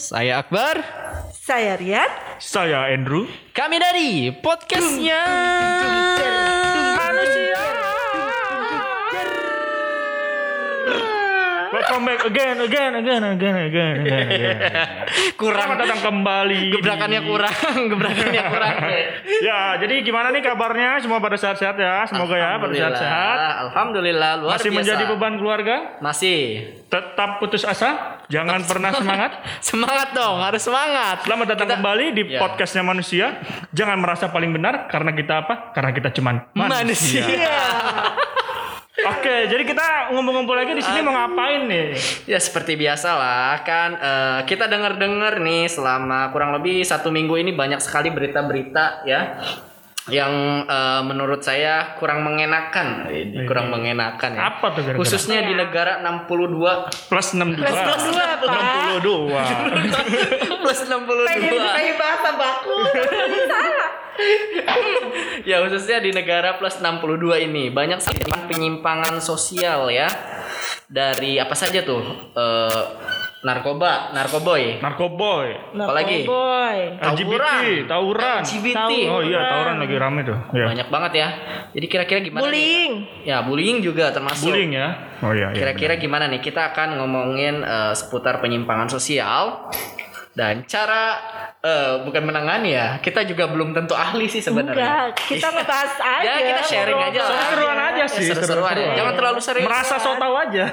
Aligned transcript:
Saya 0.00 0.40
Akbar. 0.40 0.80
Saya 1.28 1.76
Rian. 1.76 2.08
Saya 2.40 2.88
Andrew. 2.88 3.28
Kami 3.52 3.76
dari 3.76 4.32
podcastnya 4.32 5.20
Manusia. 6.96 7.60
Welcome 11.70 12.02
back 12.08 12.22
again, 12.24 12.56
again, 12.64 12.92
again, 12.96 13.22
again, 13.28 13.56
again, 13.60 13.94
again, 14.00 14.26
again. 14.32 14.56
kurang 15.40 15.68
Selamat 15.68 15.84
datang 15.84 16.00
kembali. 16.00 16.62
gebrakannya 16.80 17.20
kurang, 17.20 17.78
gebrakannya 17.92 18.42
kurang. 18.48 18.76
Ya, 19.40 19.76
jadi 19.80 20.00
gimana 20.00 20.28
nih 20.32 20.40
kabarnya? 20.40 21.00
Semua 21.00 21.20
pada 21.20 21.36
sehat-sehat 21.36 21.76
ya. 21.76 22.04
Semoga 22.08 22.36
ya 22.36 22.56
pada 22.56 22.72
sehat-sehat. 22.72 23.36
Alhamdulillah 23.68 24.32
luar 24.40 24.56
Masih 24.56 24.68
biasa. 24.72 24.80
menjadi 24.80 25.04
beban 25.08 25.34
keluarga? 25.36 25.76
Masih. 26.00 26.40
Tetap 26.88 27.36
putus 27.40 27.64
asa. 27.64 28.19
Jangan 28.30 28.62
pernah 28.62 28.94
semangat. 28.94 29.30
Semangat 29.74 30.08
dong, 30.14 30.38
harus 30.38 30.62
semangat. 30.62 31.26
Selamat 31.26 31.46
datang 31.50 31.66
Kita- 31.66 31.76
kembali 31.82 32.06
di 32.14 32.22
Ya. 32.30 32.38
podcastnya 32.38 32.86
manusia. 32.86 33.42
Jangan 33.74 33.98
merasa 33.98 34.30
paling 34.30 34.54
benar 34.54 34.86
karena 34.86 35.10
kita 35.10 35.42
apa? 35.42 35.74
Karena 35.74 35.90
kita 35.90 36.14
cuman 36.14 36.46
manusia. 36.54 37.26
Manusia. 37.26 37.26
Oke, 39.00 39.48
jadi 39.48 39.64
kita 39.64 40.12
ngumpul-ngumpul 40.12 40.52
lagi 40.52 40.76
di 40.76 40.84
sini 40.84 41.00
mau 41.00 41.16
ngapain 41.16 41.64
nih? 41.64 41.96
Ya 42.28 42.36
seperti 42.36 42.76
biasa 42.76 43.16
lah 43.16 43.64
kan 43.64 43.90
eh, 43.96 44.40
kita 44.44 44.68
dengar-dengar 44.68 45.40
nih 45.40 45.66
selama 45.66 46.28
kurang 46.30 46.52
lebih 46.52 46.84
satu 46.84 47.08
minggu 47.08 47.32
ini 47.34 47.50
banyak 47.50 47.80
sekali 47.80 48.12
berita-berita 48.12 49.08
ya 49.08 49.40
yang 50.10 50.66
eh, 50.66 51.02
menurut 51.06 51.40
saya 51.40 51.96
kurang 51.96 52.26
mengenakan, 52.26 53.08
Ini 53.08 53.46
kurang 53.46 53.70
mengenakan 53.70 54.30
ya. 54.36 54.40
Apa 54.54 54.74
tuh 54.74 54.82
gara-gara? 54.84 55.00
Khususnya 55.00 55.46
di 55.46 55.54
negara 55.56 56.02
62 56.02 57.08
Plus 57.08 57.28
62. 57.34 57.62
Plus 57.62 58.04
dua, 58.10 58.24
Pak. 58.42 58.50
62. 59.00 60.60
plus 60.62 60.80
62. 60.86 61.30
Pengen 61.30 61.52
pakai 61.56 61.94
bahasa 61.96 62.28
baku. 62.34 62.76
Salah. 63.46 63.88
ya 65.48 65.64
khususnya 65.64 66.04
di 66.04 66.12
negara 66.12 66.60
plus 66.60 66.76
62 66.76 67.40
ini 67.48 67.72
banyak 67.72 68.04
sekali 68.04 68.52
penyimpangan 68.52 69.16
sosial 69.16 69.88
ya 69.88 70.12
dari 70.90 71.40
apa 71.40 71.56
saja 71.56 71.80
tuh 71.80 72.04
Eh, 72.30 72.82
narkoba, 73.40 74.12
narkoboy, 74.12 74.84
Narkoboy. 74.84 75.48
Apalagi? 75.72 76.28
Boy. 76.28 76.78
LGBT, 77.00 77.88
tawuran. 77.88 78.40
LGBT. 78.44 78.92
Oh 79.08 79.20
iya, 79.24 79.40
tawuran 79.40 79.76
lagi 79.80 79.96
rame 79.96 80.20
tuh. 80.28 80.38
Ya. 80.52 80.68
Banyak 80.68 80.88
banget 80.92 81.12
ya. 81.16 81.28
Jadi 81.72 81.86
kira-kira 81.88 82.20
gimana? 82.20 82.44
nih? 82.44 82.44
Bullying. 82.44 82.92
Ya, 83.24 83.36
bullying 83.40 83.78
juga 83.80 84.12
termasuk. 84.12 84.52
Bullying 84.52 84.76
ya. 84.76 84.88
Oh 85.24 85.32
iya, 85.32 85.56
iya. 85.56 85.56
Kira-kira 85.56 85.96
gimana 85.96 86.28
nih? 86.28 86.44
Kita 86.44 86.76
akan 86.76 87.00
ngomongin 87.00 87.64
eh, 87.64 87.92
seputar 87.96 88.44
penyimpangan 88.44 88.92
sosial 88.92 89.72
dan 90.36 90.62
cara 90.68 91.16
eh, 91.64 92.04
bukan 92.04 92.22
menangani 92.28 92.76
ya. 92.76 93.00
Kita 93.00 93.24
juga 93.24 93.48
belum 93.48 93.72
tentu 93.72 93.96
ahli 93.96 94.28
sih 94.28 94.44
sebenarnya. 94.44 94.84
Enggak, 94.84 95.06
kita 95.16 95.48
ngebahas 95.48 95.94
aja. 95.96 96.24
Ya, 96.28 96.34
kita 96.44 96.62
sharing 96.68 97.00
aja 97.08 97.20
lah. 97.24 97.39
Seru-seruan 98.10 98.18
aja 98.18 98.18
sih, 98.18 98.26
Seru-seruan 98.26 98.66
ya. 98.66 98.74
seru-seruan. 98.74 98.98
Jangan 98.98 99.14
terlalu 99.14 99.40
serius. 99.40 99.66
Merasa 99.70 99.94
so 99.96 100.10
tau 100.18 100.34
aja. 100.34 100.64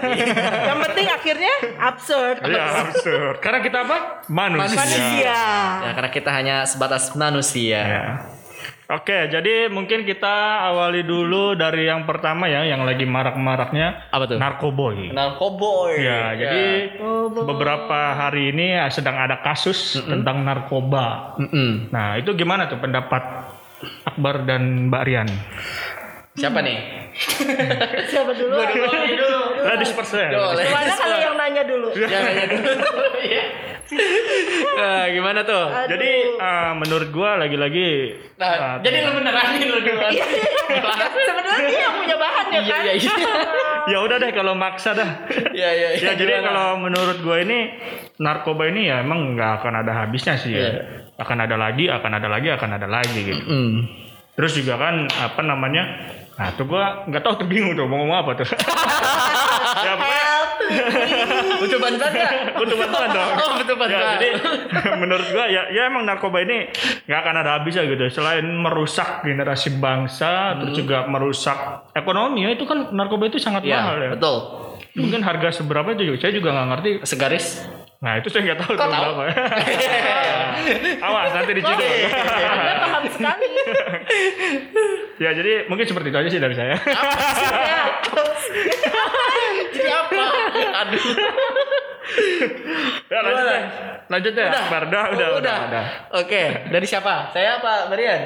Yang 0.68 0.80
penting 0.90 1.08
akhirnya 1.08 1.54
absurd. 1.78 2.36
Iya, 2.42 2.64
absurd. 2.90 3.36
Karena 3.40 3.60
kita 3.62 3.78
apa? 3.86 3.98
Manusia. 4.28 4.78
Manusia. 4.82 5.38
Ya, 5.86 5.92
karena 5.94 6.10
kita 6.10 6.30
hanya 6.34 6.56
sebatas 6.66 7.14
manusia. 7.14 7.82
Ya. 7.86 8.06
Oke, 8.88 9.28
jadi 9.28 9.68
mungkin 9.68 10.08
kita 10.08 10.32
awali 10.72 11.04
dulu 11.04 11.60
dari 11.60 11.92
yang 11.92 12.08
pertama 12.08 12.48
ya, 12.48 12.64
yang 12.64 12.88
lagi 12.88 13.04
marak-maraknya 13.04 14.08
Apa 14.16 14.32
tuh? 14.32 14.40
narkoboy. 14.40 15.12
Narkoboy. 15.12 16.00
Ya, 16.00 16.32
jadi 16.32 16.96
beberapa 17.28 18.16
hari 18.16 18.56
ini 18.56 18.80
sedang 18.88 19.20
ada 19.20 19.44
kasus 19.44 20.00
tentang 20.08 20.40
narkoba. 20.48 21.36
Mm-mm. 21.36 21.92
Nah, 21.92 22.16
itu 22.16 22.32
gimana 22.32 22.72
tuh 22.72 22.80
pendapat 22.80 23.52
Akbar 24.08 24.48
dan 24.48 24.88
Mbak 24.88 25.04
Rian? 25.04 25.28
Siapa 26.40 26.64
nih? 26.64 27.07
Siapa 28.08 28.32
dulu? 28.32 28.54
Ladies 29.66 29.92
first 29.92 30.14
ya. 30.14 30.30
Boleh. 30.30 30.64
Gimana 30.64 30.94
kalau 30.94 31.18
yang 31.18 31.36
nanya 31.36 31.64
dulu? 31.66 31.88
Ya, 31.98 32.08
nanya 32.22 32.46
dulu. 32.46 32.70
Nah, 34.78 35.04
gimana 35.16 35.40
tuh? 35.42 35.66
Jadi 35.88 36.12
eh, 36.36 36.72
menurut 36.76 37.10
gua 37.10 37.40
lagi-lagi 37.40 37.90
Nah, 38.38 38.52
eh, 38.54 38.86
jadi 38.86 38.98
lu 39.02 39.12
beneran 39.18 39.46
nih 39.56 39.66
lu 39.66 39.80
duluan. 39.82 40.12
Sebenarnya 41.18 41.66
dia 41.66 41.80
yang 41.82 41.96
punya 41.98 42.16
bahan 42.20 42.46
ya 42.52 42.60
Iya, 42.60 42.70
kan? 42.70 42.82
iya, 42.86 42.94
iya. 42.94 43.14
ya 43.96 43.98
udah 44.04 44.18
deh 44.20 44.32
kalau 44.36 44.54
maksa 44.54 44.94
dah. 44.94 45.10
Iya, 45.56 45.70
iya, 45.74 45.88
iya. 45.98 46.04
ya 46.04 46.12
jadi 46.14 46.38
Gimana? 46.38 46.46
kalau 46.46 46.68
menurut 46.84 47.18
gue 47.24 47.38
ini 47.42 47.60
narkoba 48.20 48.70
ini 48.70 48.92
ya 48.92 49.02
emang 49.02 49.34
nggak 49.34 49.64
akan 49.64 49.74
ada 49.82 49.92
habisnya 50.06 50.36
sih 50.38 50.52
ya. 50.54 50.60
Iya. 50.62 50.72
Akan 51.18 51.42
ada 51.42 51.58
lagi, 51.58 51.90
akan 51.90 52.12
ada 52.14 52.28
lagi, 52.30 52.48
akan 52.54 52.70
ada 52.78 52.86
lagi 52.86 53.20
gitu. 53.26 53.42
Hmm. 53.42 53.88
Terus 54.38 54.54
juga 54.54 54.78
kan 54.78 55.08
apa 55.10 55.42
namanya? 55.42 55.84
Nah 56.38 56.54
tuh 56.54 56.66
gue 56.66 56.84
nggak 57.10 57.22
tahu 57.22 57.34
tuh 57.36 57.48
bingung 57.48 57.74
tuh 57.74 57.86
mau 57.86 57.98
ngomong 57.98 58.14
apa 58.16 58.32
tuh. 58.36 58.48
ya 59.86 59.94
pokoknya. 59.94 60.26
Butuh 61.58 61.80
bantuan 61.80 62.12
nggak? 62.12 62.32
butuh 62.54 62.76
bantuan 62.78 63.10
dong. 63.10 63.30
Oh, 63.34 63.50
butuh 63.56 63.74
Ya, 63.74 63.80
bantuan. 63.80 64.06
jadi 64.16 64.30
menurut 65.02 65.28
gue 65.28 65.46
ya, 65.48 65.62
ya 65.70 65.82
emang 65.86 66.04
narkoba 66.04 66.38
ini 66.40 66.70
nggak 67.04 67.20
akan 67.20 67.36
ada 67.38 67.52
habisnya 67.58 67.84
gitu. 67.86 68.06
Selain 68.12 68.46
merusak 68.46 69.24
generasi 69.24 69.76
bangsa, 69.76 70.58
terus 70.58 70.74
Hmm. 70.74 70.80
juga 70.80 70.98
merusak 71.06 71.58
ekonomi 71.92 72.44
ya 72.44 72.54
itu 72.54 72.64
kan 72.64 72.92
narkoba 72.92 73.28
itu 73.28 73.40
sangat 73.40 73.64
mahal 73.64 73.98
Iya, 73.98 74.04
ya. 74.04 74.10
betul. 74.14 74.38
Mungkin 74.94 75.22
harga 75.22 75.50
seberapa 75.52 75.90
itu 75.92 76.04
juga 76.06 76.18
saya 76.20 76.34
juga 76.34 76.50
nggak 76.52 76.68
ngerti. 76.70 76.90
Segaris. 77.04 77.46
Nah 77.98 78.22
itu 78.22 78.30
saya 78.30 78.42
nggak 78.46 78.60
tahu 78.62 78.74
tuh 78.78 78.86
tahu? 78.86 78.94
berapa. 78.94 79.24
Awas 81.10 81.32
nanti 81.34 81.52
diciduk. 81.58 81.82
Anda 82.54 82.76
paham 82.78 83.04
sekali. 83.10 83.50
ya 85.18 85.34
jadi 85.34 85.66
mungkin 85.66 85.86
seperti 85.90 86.14
itu 86.14 86.18
aja 86.22 86.30
sih 86.30 86.42
dari 86.42 86.54
saya. 86.54 86.78
Siapa? 89.74 90.24
Aduh. 90.86 91.06
ya 93.10 93.20
lanjut 93.26 93.46
deh. 93.50 93.62
Lanjut 94.08 94.34
deh. 94.38 94.46
Udah. 94.46 94.62
Akbar 94.62 94.82
udah 94.88 95.04
udah 95.18 95.28
udah. 95.42 95.58
udah. 95.74 95.86
Oke, 96.22 96.70
dari 96.70 96.86
siapa? 96.86 97.34
Saya 97.34 97.58
apa, 97.58 97.90
Marian? 97.90 98.22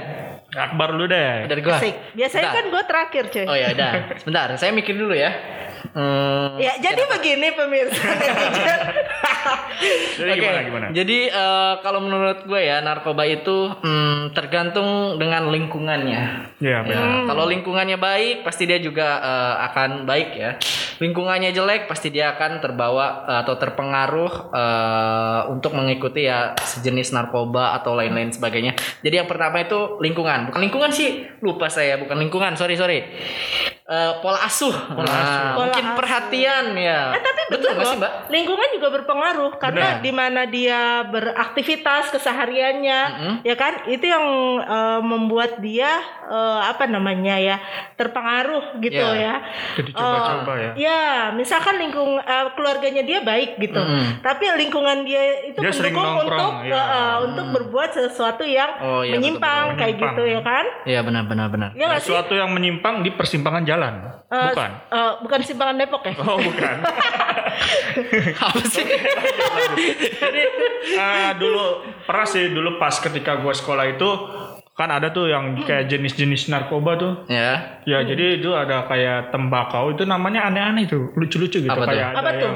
Akbar 0.52 0.92
dulu 0.92 1.08
deh. 1.08 1.48
Dari 1.48 1.62
gua. 1.64 1.80
Asik. 1.80 1.96
Biasanya 2.12 2.52
Bentar. 2.52 2.60
kan 2.60 2.66
gue 2.68 2.84
terakhir 2.84 3.24
cuy. 3.32 3.46
Oh 3.48 3.56
ya, 3.56 3.68
udah. 3.72 3.92
Sebentar, 4.20 4.48
saya 4.60 4.76
mikir 4.76 5.00
dulu 5.00 5.16
ya. 5.16 5.32
Hmm, 5.92 6.56
Ya 6.56 6.80
jadi 6.80 7.04
begini 7.04 7.52
pemirsa. 7.52 8.00
Jadi 9.82 10.30
Oke, 10.30 10.40
gimana 10.46 10.62
gimana? 10.62 10.86
Jadi 10.94 11.20
eh, 11.28 11.74
kalau 11.82 12.00
menurut 12.06 12.46
gue 12.46 12.62
ya 12.62 12.80
narkoba 12.86 13.26
itu 13.26 13.74
hmm, 13.82 14.38
tergantung 14.38 15.18
dengan 15.18 15.50
lingkungannya. 15.50 16.54
Ya 16.62 16.86
benar. 16.86 17.02
Ya, 17.02 17.26
kalau 17.26 17.50
lingkungannya 17.50 17.98
baik, 17.98 18.46
pasti 18.46 18.70
dia 18.70 18.78
juga 18.78 19.18
eh, 19.20 19.56
akan 19.72 20.06
baik 20.06 20.30
ya. 20.38 20.52
Lingkungannya 21.02 21.50
jelek, 21.50 21.90
pasti 21.90 22.14
dia 22.14 22.38
akan 22.38 22.62
terbawa 22.62 23.26
eh, 23.26 23.38
atau 23.42 23.58
terpengaruh 23.58 24.54
eh, 24.54 25.42
untuk 25.50 25.74
mengikuti 25.74 26.30
ya 26.30 26.54
sejenis 26.62 27.12
narkoba 27.18 27.74
atau 27.82 27.98
lain-lain 27.98 28.30
sebagainya. 28.30 28.78
Jadi 29.02 29.26
yang 29.26 29.30
pertama 29.30 29.66
itu 29.66 29.98
lingkungan, 29.98 30.54
bukan 30.54 30.62
lingkungan 30.62 30.92
sih, 30.94 31.26
lupa 31.42 31.68
saya, 31.74 31.98
bukan 31.98 32.22
lingkungan, 32.22 32.54
sorry 32.54 32.78
sorry. 32.78 33.02
Eh, 33.92 34.14
pola 34.18 34.40
asuh, 34.42 34.72
Pola 34.88 35.04
Nah, 35.04 35.20
asuh. 35.20 35.48
mungkin 35.60 35.84
Pola 35.84 35.92
asuh. 35.92 35.98
perhatian 36.00 36.66
ya. 36.74 37.12
Eh, 37.12 37.20
tapi 37.20 37.42
betul 37.44 37.52
betul 37.52 37.72
nggak 37.74 37.86
sih 37.86 38.00
mbak? 38.00 38.12
lingkungan 38.32 38.70
juga 38.72 38.88
berpengaruh 38.90 39.52
karena 39.58 39.88
Benar. 39.92 40.00
di 40.00 40.12
mana 40.14 40.42
dia 40.46 40.82
beraktivitas 41.06 42.08
kesehariannya, 42.10 43.00
Mm-mm. 43.12 43.36
ya 43.44 43.54
kan, 43.54 43.84
itu 43.86 44.06
yang 44.06 44.24
eh, 44.62 45.02
membuat 45.02 45.60
dia 45.60 46.00
eh, 46.24 46.60
apa 46.64 46.88
namanya 46.88 47.36
ya 47.36 47.60
terpengaruh 47.96 48.80
gitu 48.80 48.96
Ya. 48.98 49.12
ya. 49.14 49.36
Jadi 49.76 49.92
coba-coba 49.92 50.52
ya. 50.56 50.72
Ya, 50.74 51.02
misalkan 51.32 51.76
lingkung 51.78 52.16
eh, 52.18 52.48
keluarganya 52.54 53.04
dia 53.04 53.20
baik 53.20 53.58
gitu, 53.58 53.76
Mm-mm. 53.78 54.22
tapi 54.22 54.48
lingkungan 54.56 55.04
dia 55.04 55.20
itu 55.46 55.60
Dia 55.60 55.68
mendukung 55.70 56.16
untuk 56.22 56.52
ya. 56.64 56.72
eh, 56.72 56.88
eh, 56.88 57.16
untuk 57.26 57.46
berbuat 57.52 57.90
sesuatu 57.92 58.44
yang 58.44 58.72
Oh, 58.80 59.04
iya, 59.04 59.18
menyimpang 59.18 59.36
betul-betul. 59.68 59.76
kayak 59.76 59.92
Menyimpang. 59.92 60.16
gitu 60.16 60.24
ya 60.26 60.40
kan? 60.42 60.66
Iya 60.86 61.00
benar 61.02 61.24
benar 61.26 61.48
benar. 61.50 61.70
Ya? 61.74 61.92
Sesuatu 61.98 62.32
yang 62.32 62.48
menyimpang 62.50 63.04
di 63.04 63.12
persimpangan 63.12 63.64
jalan. 63.64 63.80
Eh, 63.84 64.48
Bukan. 64.50 64.70
eh, 64.90 65.12
bukan 65.20 65.40
simpangan 65.42 65.76
Depok 65.76 66.02
ya? 66.04 66.14
Oh 66.18 66.38
bukan. 66.38 66.76
Apa 68.42 68.62
sih? 68.64 68.86
Jadi 70.14 70.42
eh, 70.94 71.32
dulu 71.36 71.64
pernah 72.04 72.26
sih 72.26 72.48
dulu 72.48 72.78
pas 72.78 72.94
ketika 72.94 73.38
gua 73.38 73.52
sekolah 73.52 73.86
itu 73.88 74.10
kan 74.72 74.88
ada 74.90 75.10
tuh 75.10 75.28
yang 75.28 75.54
kayak 75.58 75.86
jenis-jenis 75.88 76.48
narkoba 76.48 76.96
tuh. 76.96 77.14
ya. 77.28 77.82
Ya 77.84 78.02
jadi 78.02 78.40
itu 78.40 78.50
ada 78.52 78.86
kayak 78.86 79.30
tembakau 79.30 79.92
itu 79.92 80.06
namanya 80.06 80.48
aneh-aneh 80.48 80.86
tuh 80.86 81.12
lucu-lucu 81.14 81.60
gitu 81.60 81.70
Apa 81.70 81.84
tuh? 81.84 81.90
kayak 81.92 82.08
ada 82.12 82.20
Apa 82.20 82.32
tuh? 82.36 82.54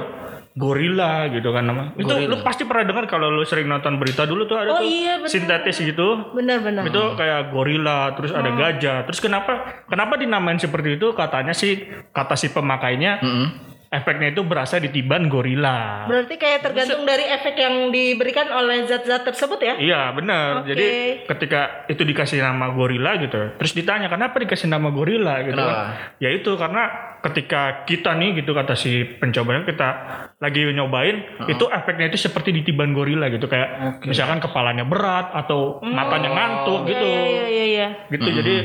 Gorila 0.55 1.27
gitu 1.27 1.51
kan 1.51 1.63
nama. 1.63 1.91
Itu 1.93 2.07
Gorila. 2.07 2.31
lu 2.31 2.37
pasti 2.39 2.63
pernah 2.63 2.87
dengar 2.87 3.05
kalau 3.05 3.27
lu 3.27 3.43
sering 3.43 3.67
nonton 3.67 3.99
berita 3.99 4.23
dulu 4.23 4.43
tuh 4.43 4.55
ada 4.55 4.71
Oh 4.71 4.79
tuh 4.79 4.87
iya, 4.87 5.19
bener. 5.19 5.27
sintetis 5.27 5.77
gitu. 5.77 6.31
Benar-benar. 6.31 6.87
Itu 6.87 7.13
kayak 7.13 7.51
gorila, 7.51 8.15
terus 8.15 8.31
ada 8.31 8.47
gajah. 8.47 9.03
Terus 9.03 9.19
kenapa 9.19 9.51
kenapa 9.85 10.15
dinamain 10.15 10.55
seperti 10.55 10.95
itu? 10.95 11.11
Katanya 11.11 11.51
sih 11.51 11.83
kata 12.09 12.33
si 12.33 12.49
pemakainya 12.49 13.19
Mm-mm. 13.19 13.47
efeknya 13.87 14.27
itu 14.29 14.41
berasa 14.41 14.75
di 14.75 14.87
tiban 14.87 15.27
gorila. 15.27 16.03
Berarti 16.05 16.35
kayak 16.35 16.59
tergantung 16.61 17.03
dari 17.03 17.27
efek 17.29 17.55
yang 17.55 17.75
diberikan 17.89 18.47
oleh 18.49 18.83
zat-zat 18.83 19.23
tersebut 19.23 19.59
ya? 19.59 19.75
Iya 19.75 20.01
benar. 20.11 20.63
Oke. 20.63 20.71
Jadi 20.71 20.87
ketika 21.27 21.61
itu 21.85 22.01
dikasih 22.01 22.39
nama 22.39 22.71
gorila 22.71 23.15
gitu, 23.17 23.55
terus 23.55 23.71
ditanya 23.71 24.07
kenapa 24.07 24.35
dikasih 24.37 24.67
nama 24.67 24.87
gorila 24.87 25.43
gitu 25.43 25.55
Kenapa? 25.55 25.71
kan? 25.71 25.87
Ya 26.17 26.29
itu 26.31 26.51
karena 26.55 26.83
ketika 27.25 27.81
kita 27.89 28.13
nih 28.13 28.37
gitu 28.37 28.53
kata 28.53 28.77
si 28.77 29.01
pencobanya 29.17 29.65
kita 29.65 29.89
lagi 30.37 30.61
nyobain 30.69 31.25
itu 31.49 31.65
efeknya 31.65 32.13
itu 32.13 32.21
seperti 32.21 32.53
ditiban 32.53 32.93
gorila 32.93 33.25
gitu 33.33 33.49
kayak 33.49 33.97
misalkan 34.05 34.37
kepalanya 34.37 34.85
berat 34.85 35.33
atau 35.33 35.81
matanya 35.81 36.29
ngantuk 36.29 36.85
gitu. 36.85 37.01
Iya 37.01 37.25
iya 37.25 37.45
iya 37.49 37.65
iya. 37.65 37.87
Gitu 38.13 38.27
jadi 38.29 38.55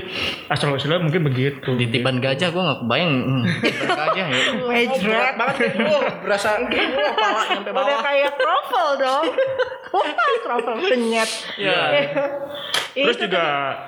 asal 0.52 0.76
usulnya 0.76 1.00
mungkin 1.00 1.24
begitu. 1.24 1.72
Di 1.72 1.88
tiban 1.88 2.20
gajah 2.20 2.52
gue 2.52 2.62
nggak 2.62 2.78
kebayang. 2.84 3.12
Hmm, 3.16 3.42
gajah 4.04 4.26
ya. 4.28 4.40
Wejret. 4.68 5.34
banget 5.40 5.56
gue 5.72 6.00
berasa 6.20 6.48
wah, 6.60 7.12
pala 7.16 7.42
nyampe 7.48 7.70
Udah 7.70 7.72
bawah. 7.80 8.00
kayak 8.04 8.30
kroffel 8.36 8.88
dong. 9.00 9.24
Kroffel 10.44 10.74
penyet. 10.84 11.30
Iya. 11.56 11.80
Terus 12.90 13.16
Itu 13.16 13.30
juga 13.30 13.42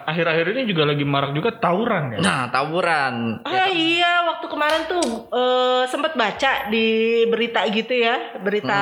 akhir-akhir 0.07 0.55
ini 0.55 0.63
juga 0.71 0.87
lagi 0.87 1.03
marak 1.03 1.35
juga 1.35 1.51
tauran 1.59 2.15
ya. 2.15 2.19
Nah, 2.23 2.41
tawuran. 2.55 3.43
Ah 3.43 3.67
iya, 3.67 4.23
waktu 4.31 4.47
kemarin 4.47 4.62
tuh 4.89 5.27
eh, 5.33 5.83
sempat 5.91 6.13
baca 6.15 6.71
di 6.71 6.87
berita 7.29 7.65
gitu 7.71 7.95
ya, 7.95 8.39
berita 8.39 8.81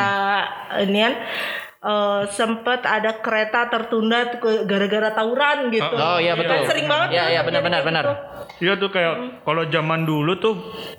inian 0.85 1.15
eh, 1.81 2.23
sempat 2.29 2.81
ada 2.83 3.17
kereta 3.17 3.67
tertunda 3.67 4.29
tuh 4.29 4.39
ke- 4.39 4.63
gara-gara 4.65 5.11
tawuran 5.11 5.69
gitu. 5.69 5.95
Oh 5.95 6.17
iya 6.17 6.33
betul. 6.33 6.53
Kan 6.55 6.69
sering 6.69 6.87
banget. 6.87 7.09
Iya 7.11 7.23
kan 7.23 7.31
iya 7.31 7.41
benar 7.41 7.61
terjadi 7.61 7.65
benar 7.65 7.83
benar. 7.83 8.05
gitu. 8.05 8.15
Iya 8.61 8.73
tuh 8.77 8.91
kayak 8.91 9.15
kalau 9.41 9.63
zaman 9.67 10.01
dulu 10.03 10.33
tuh 10.37 10.55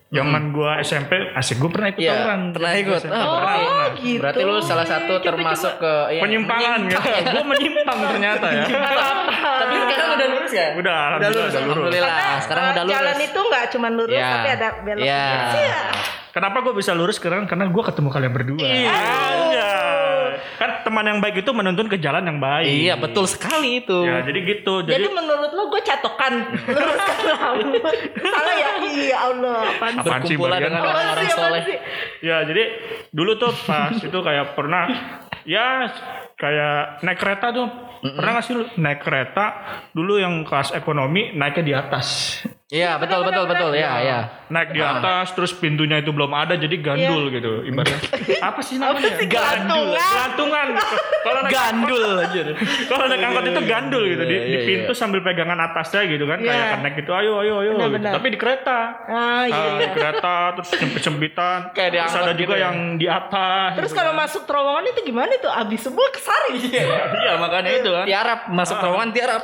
zaman 0.09 0.49
gua 0.49 0.81
SMP 0.81 1.13
asik 1.31 1.57
gua 1.57 1.69
pernah 1.69 1.89
ikut 1.89 2.01
Iya, 2.01 2.11
tawuran. 2.11 2.41
pernah 2.51 2.71
ikut. 2.75 2.99
SMP. 2.99 3.13
Ah, 3.13 3.21
Oh, 3.21 3.37
berarti, 3.37 4.01
gitu. 4.03 4.19
berarti 4.19 4.41
lu 4.41 4.55
salah 4.59 4.87
satu 4.87 5.13
Coba, 5.15 5.27
termasuk 5.27 5.73
ke 5.77 5.93
yang 6.11 6.23
Penyimpangan 6.23 6.79
ya. 6.83 6.99
gua 7.29 7.43
menyimpang 7.45 7.99
ternyata 8.07 8.47
ya. 8.51 8.65
Tapi 9.61 9.73
sekarang 9.79 10.09
udah 10.11 10.27
lurus 10.27 10.51
ya? 10.51 10.67
Udah, 10.71 10.79
Udah 10.81 10.97
alhamdulillah 11.07 11.37
lurus. 11.37 11.53
udah 11.53 11.61
lurus. 11.61 11.77
Alhamdulillah. 11.77 12.17
Sekarang 12.39 12.63
Eh, 12.63 12.71
udah 12.71 12.83
lurus. 12.83 12.95
Jalan 12.97 13.17
itu 13.21 13.39
nggak 13.43 13.63
cuma 13.69 13.87
lurus 13.91 14.17
Iya. 14.17 14.29
tapi 14.31 14.47
ada 14.49 14.67
belok. 14.81 15.03
Iya. 15.03 15.25
Iya. 15.53 15.79
Kenapa 16.31 16.57
gua 16.59 16.73
bisa 16.73 16.91
lurus 16.91 17.15
sekarang? 17.17 17.43
Karena 17.43 17.65
gua 17.67 17.83
ketemu 17.83 18.09
kalian 18.09 18.31
berdua. 18.31 18.63
Iya. 18.63 18.97
Kan 20.57 20.69
teman 20.81 21.03
yang 21.03 21.19
baik 21.19 21.41
itu 21.41 21.51
menuntun 21.51 21.85
ke 21.85 21.97
jalan 21.97 22.21
yang 22.21 22.37
baik. 22.37 22.67
Iya 22.67 22.93
betul 22.95 23.25
sekali 23.25 23.81
itu. 23.81 23.99
Ya, 24.01 24.21
jadi 24.21 24.39
gitu. 24.41 24.81
Jadi, 24.81 24.93
Jadi, 24.97 25.07
menurut 25.09 25.51
lo 25.51 25.63
gue 25.67 25.81
catokan 25.81 26.33
rambut. 27.31 27.95
Salah 28.21 28.55
ya? 28.55 28.69
Iya 28.81 29.17
Allah. 29.19 29.57
Apaan 29.71 29.93
sih? 29.93 29.99
Apaan 30.01 30.21
sih, 30.21 30.35
Berkumpullah 30.35 30.57
Barian? 30.57 30.67
dengan 30.69 30.81
orang-orang 30.83 31.27
soleh. 31.29 31.63
ya 32.21 32.37
jadi 32.43 32.63
dulu 33.09 33.31
tuh 33.35 33.51
pas 33.65 33.93
itu 33.93 34.13
kayak 34.13 34.53
pernah 34.53 34.85
ya 35.43 35.89
kayak 36.35 37.01
naik 37.01 37.17
kereta 37.17 37.47
tuh. 37.49 37.67
Pernah 38.01 38.31
gak 38.33 38.43
sih 38.43 38.53
lu 38.53 38.65
naik 38.75 39.01
kereta 39.01 39.45
dulu 39.93 40.17
yang 40.17 40.41
kelas 40.41 40.73
ekonomi 40.73 41.33
naiknya 41.33 41.63
di 41.63 41.73
atas. 41.73 42.07
Iya 42.71 42.95
betul 42.95 43.27
betul 43.27 43.43
betul 43.45 43.75
ya 43.75 43.99
ya. 43.99 44.19
naik 44.47 44.71
di 44.71 44.79
atas 44.79 45.31
terus 45.31 45.51
pintunya 45.51 45.99
itu 45.99 46.07
belum 46.09 46.31
ada 46.31 46.55
jadi 46.55 46.71
gandul 46.77 47.27
gitu 47.27 47.63
ibaratnya 47.63 47.99
apa 48.47 48.59
sih 48.61 48.79
namanya 48.79 49.11
Apa 49.11 49.19
sih, 49.19 49.27
gelantungan? 49.27 49.91
gelantungan 50.07 50.67
kalau 51.21 51.39
naik 51.41 51.51
Gandul 51.51 52.03
aja. 52.17 52.41
kalau 52.89 53.05
naik 53.05 53.21
angkot 53.21 53.43
itu 53.45 53.61
gandul 53.61 54.03
gitu 54.05 54.23
di, 54.23 54.31
Iya, 54.31 54.39
di 54.41 54.51
iya, 54.53 54.59
pintu 54.65 54.91
sambil 54.93 55.19
pegangan 55.19 55.59
atasnya 55.61 56.07
gitu 56.07 56.23
kan 56.25 56.39
Iya. 56.39 56.47
kayak 56.47 56.67
connect 56.73 56.95
gitu 56.97 57.11
ayo 57.13 57.31
ayo 57.37 57.53
ayo 57.59 57.71
Benar, 57.73 57.83
gitu. 57.83 57.95
benar. 57.99 58.11
tapi 58.15 58.27
di 58.29 58.37
kereta 58.37 58.79
Ah, 59.03 59.43
iya. 59.43 59.59
Ah, 59.61 59.75
di 59.77 59.87
kereta 59.91 60.33
terus 60.55 60.69
sempit 60.71 61.01
sempitan 61.01 61.59
Kayak 61.71 61.89
di 61.89 61.97
terus 61.99 62.15
ada 62.17 62.31
juga 62.31 62.39
gitu 62.39 62.53
ya. 62.53 62.59
yang 62.61 62.75
di 62.95 63.07
atas 63.09 63.69
Terus 63.75 63.91
gitu 63.91 63.99
kalau 63.99 64.13
kan. 64.13 64.19
masuk 64.21 64.41
terowongan 64.45 64.83
itu 64.85 64.99
gimana 65.03 65.31
tuh? 65.37 65.51
Abis 65.51 65.79
semua 65.81 66.07
kesari. 66.09 66.55
iya 66.71 67.35
makanya 67.35 67.71
itu 67.73 67.89
kan 67.89 68.05
Tiarap 68.05 68.39
masuk 68.49 68.75
terowongan 68.77 69.09
tiarap. 69.11 69.43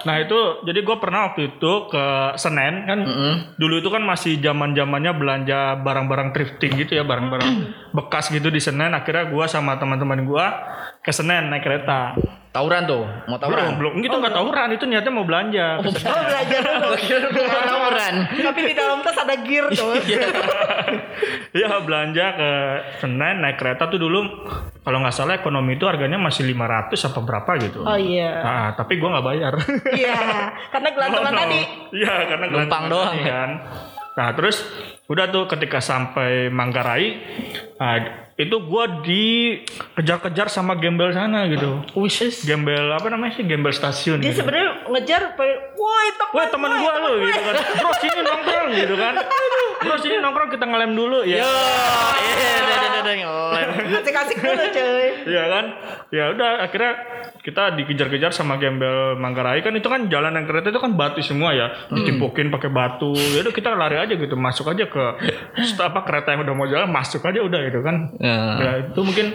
Nah 0.00 0.16
itu 0.16 0.38
jadi 0.62 0.78
gue 0.80 0.96
pernah 0.96 1.20
waktu 1.26 1.50
itu 1.50 1.72
ke 1.86 2.04
Senen 2.36 2.86
kan 2.86 2.98
dulu 3.56 3.80
itu 3.80 3.88
kan 3.88 4.02
masih 4.04 4.40
zaman 4.40 4.72
zamannya 4.72 5.12
belanja 5.16 5.80
barang-barang 5.80 6.30
thrifting 6.32 6.78
gitu 6.80 7.00
ya 7.00 7.04
barang-barang 7.04 7.50
bekas 7.96 8.28
gitu 8.30 8.48
di 8.48 8.60
Senen. 8.62 8.92
Akhirnya 8.92 9.28
gue 9.28 9.44
sama 9.48 9.76
teman-teman 9.80 10.24
gue 10.24 10.46
ke 11.00 11.12
Senen 11.12 11.48
naik 11.48 11.64
kereta 11.64 12.16
Tawuran 12.50 12.82
tuh, 12.82 13.06
mau 13.30 13.38
belum 13.38 13.42
tawuran. 13.46 13.78
belum 13.78 13.92
gitu 14.02 14.16
nggak 14.18 14.34
tawuran 14.34 14.68
itu 14.74 14.82
niatnya 14.90 15.12
mau 15.14 15.22
belanja 15.22 15.78
Oh 15.78 15.86
belajar 15.86 16.60
dulu. 16.66 16.90
Mau 17.46 17.62
tawuran. 17.62 18.14
Tapi 18.26 18.60
di 18.66 18.74
dalam 18.74 18.98
tas 19.06 19.22
ada 19.22 19.38
gear 19.38 19.70
tuh. 19.70 19.94
ya 21.62 21.78
belanja 21.78 22.26
ke 22.34 22.50
Senen 22.98 23.38
naik 23.38 23.54
kereta 23.54 23.86
tuh 23.86 24.02
dulu 24.02 24.50
kalau 24.82 24.98
nggak 24.98 25.14
salah 25.14 25.38
ekonomi 25.38 25.78
itu 25.78 25.86
harganya 25.86 26.18
masih 26.18 26.42
500 26.50 26.90
apa 26.90 27.20
berapa 27.22 27.50
gitu 27.62 27.86
Oh 27.86 27.94
iya. 27.94 28.42
Nah, 28.42 28.68
tapi 28.74 28.98
gue 28.98 29.06
nggak 29.06 29.26
bayar 29.30 29.54
Iya. 30.02 30.18
Karena 30.74 30.88
gelantungan 30.90 31.30
no. 31.30 31.38
tadi. 31.46 31.60
Iya, 31.94 32.14
karena 32.34 32.44
Numpang 32.50 32.60
gelantungan 32.66 32.90
doang 32.90 33.14
tadi 33.14 33.22
ya? 33.22 33.30
kan. 33.30 33.50
Nah, 34.10 34.28
terus 34.34 34.56
udah 35.06 35.26
tuh 35.30 35.46
ketika 35.46 35.78
sampai 35.78 36.50
Manggarai, 36.50 37.06
nah, 37.78 37.94
itu 38.40 38.56
gua 38.64 38.88
dikejar-kejar 39.04 40.48
sama 40.48 40.72
gembel 40.80 41.12
sana 41.12 41.44
gitu. 41.52 41.84
Wis. 41.92 42.40
Gembel 42.48 42.88
apa 42.88 43.12
namanya 43.12 43.36
sih? 43.36 43.44
Gembel 43.44 43.76
stasiun 43.76 44.24
Dia 44.24 44.32
gitu. 44.32 44.40
sebenarnya 44.40 44.88
ngejar, 44.88 45.36
woi 45.76 46.08
teman, 46.16 46.32
Wah 46.32 46.46
teman 46.48 46.70
gua 46.80 46.92
lu 47.04 47.12
gitu 47.28 47.40
kan. 47.44 47.54
Bro 47.76 47.92
sini 48.00 48.20
nongkrong 48.24 48.68
gitu 48.72 48.94
kan. 48.96 49.14
Bro 49.84 49.96
sini 50.00 50.16
nongkrong 50.24 50.50
kita 50.56 50.64
ngelem 50.64 50.92
dulu 50.96 51.18
ya. 51.28 51.44
Yo, 51.44 51.44
iya, 51.44 51.52
iya, 52.32 52.50
iya, 52.64 53.00
iya, 53.04 53.14
ngelem. 53.28 53.92
Kasih-kasih 54.00 54.36
dulu 54.40 54.64
cuy. 54.72 55.08
Iya 55.28 55.44
kan? 55.52 55.64
Ya 56.08 56.24
udah 56.32 56.50
akhirnya 56.64 56.92
kita 57.40 57.72
dikejar-kejar 57.72 58.36
sama 58.36 58.60
gembel 58.60 59.16
Manggarai 59.16 59.64
kan 59.64 59.72
itu 59.72 59.88
kan 59.88 60.12
jalan 60.12 60.36
yang 60.36 60.44
kereta 60.44 60.68
itu 60.68 60.80
kan 60.80 60.92
batu 60.92 61.24
semua 61.24 61.56
ya. 61.56 61.72
Ditimpukin 61.88 62.52
pakai 62.52 62.68
batu. 62.68 63.16
Ya 63.16 63.40
udah 63.40 63.54
kita 63.54 63.72
lari 63.72 63.96
aja 63.96 64.12
gitu, 64.12 64.36
masuk 64.36 64.68
aja 64.68 64.84
ke 64.84 65.04
apa 65.88 66.00
kereta 66.04 66.36
yang 66.36 66.44
udah 66.44 66.54
mau 66.54 66.68
jalan, 66.68 66.88
masuk 66.92 67.24
aja 67.24 67.40
udah 67.40 67.60
gitu 67.64 67.80
kan. 67.80 67.96
Ya. 68.20 68.38
Ya 68.60 68.70
itu 68.84 69.00
mungkin 69.00 69.26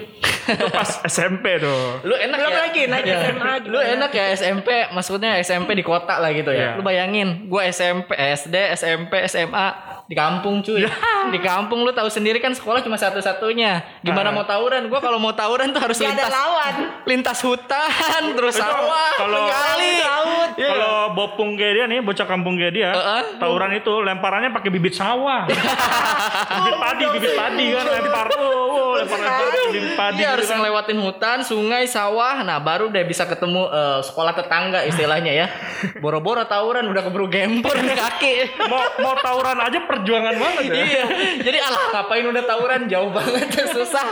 itu 0.46 0.66
pas 0.70 0.90
SMP 1.14 1.58
tuh. 1.58 2.06
Lu 2.06 2.14
enak 2.14 2.38
Belum 2.38 2.54
ya? 2.54 2.60
lagi 2.70 2.82
naik 2.86 3.06
Iya. 3.06 3.18
SMA 3.34 3.54
Lu 3.66 3.80
enak 3.82 4.12
ya 4.14 4.26
SMP, 4.38 4.70
maksudnya 4.94 5.42
SMP 5.42 5.74
di 5.74 5.82
kota 5.82 6.22
lah 6.22 6.30
gitu 6.30 6.54
ya. 6.54 6.78
Iya. 6.78 6.78
Lu 6.78 6.86
bayangin, 6.86 7.50
gua 7.50 7.66
SMP, 7.66 8.14
SD, 8.14 8.54
SMP, 8.78 9.26
SMA 9.26 9.95
di 10.06 10.14
kampung 10.14 10.62
cuy. 10.62 10.82
Iya. 10.82 10.94
Di 11.28 11.40
kampung 11.40 11.82
lu 11.82 11.90
tahu 11.90 12.06
sendiri 12.08 12.38
kan 12.38 12.54
sekolah 12.54 12.80
cuma 12.80 12.94
satu-satunya. 12.96 13.82
Gimana 14.00 14.30
Ah. 14.30 14.34
mau 14.34 14.44
tawuran? 14.44 14.86
Gua 14.86 15.00
kalau 15.00 15.18
mau 15.18 15.34
tawuran 15.34 15.70
tuh 15.70 15.82
harus 15.82 15.98
Gak 15.98 16.06
ada 16.08 16.14
lintas 16.14 16.30
lawan. 16.32 16.74
lintas 17.04 17.40
hutan, 17.42 18.22
terus 18.32 18.54
Itu 18.54 18.62
sawah, 18.62 19.10
kalau- 19.18 19.50
kali. 19.50 19.94
Laut. 19.98 20.50
Iya. 20.56 20.70
Kalau 20.70 20.94
bopung 21.12 21.58
kayak 21.58 21.74
dia 21.74 21.86
nih, 21.88 22.00
bocah 22.00 22.24
kampung 22.24 22.54
kayak 22.56 22.72
dia, 22.72 22.90
Heeh. 22.92 23.22
tawuran 23.36 23.74
itu 23.74 23.94
lemparannya 24.00 24.50
pakai 24.52 24.70
bibit 24.70 24.94
sawah. 24.94 25.50
bibit 26.56 26.78
padi, 26.78 27.04
bibit 27.12 27.34
padi 27.34 27.66
kan 27.72 27.86
lempar. 27.88 28.28
Oh, 28.32 28.46
oh, 28.46 28.94
lempar 28.96 29.18
lempar 29.18 29.50
bibit 29.68 29.94
padi. 29.96 30.16
Dia 30.16 30.22
gitu 30.22 30.32
harus 30.32 30.48
kan. 30.48 30.56
ngelewatin 30.56 31.00
hutan, 31.00 31.38
sungai, 31.42 31.84
sawah. 31.86 32.40
Nah, 32.40 32.58
baru 32.60 32.88
udah 32.88 33.04
bisa 33.04 33.26
ketemu 33.26 33.68
eh, 33.68 34.00
sekolah 34.02 34.34
tetangga 34.34 34.86
istilahnya 34.86 35.34
ya. 35.34 35.48
Boro-boro 36.04 36.46
tawuran 36.46 36.86
udah 36.86 37.02
keburu 37.02 37.26
gempur 37.26 37.74
kaki. 37.74 38.54
mau 38.66 38.86
mau 39.02 39.16
tawuran 39.18 39.58
aja 39.60 39.80
perjuangan 39.96 40.36
banget 40.36 40.64
ya. 40.66 40.76
iya. 40.78 41.06
Jadi 41.40 41.58
alah 41.58 41.84
ngapain 41.92 42.26
udah 42.26 42.44
tawuran 42.44 42.82
jauh 42.86 43.10
banget 43.10 43.48
susah 43.68 44.08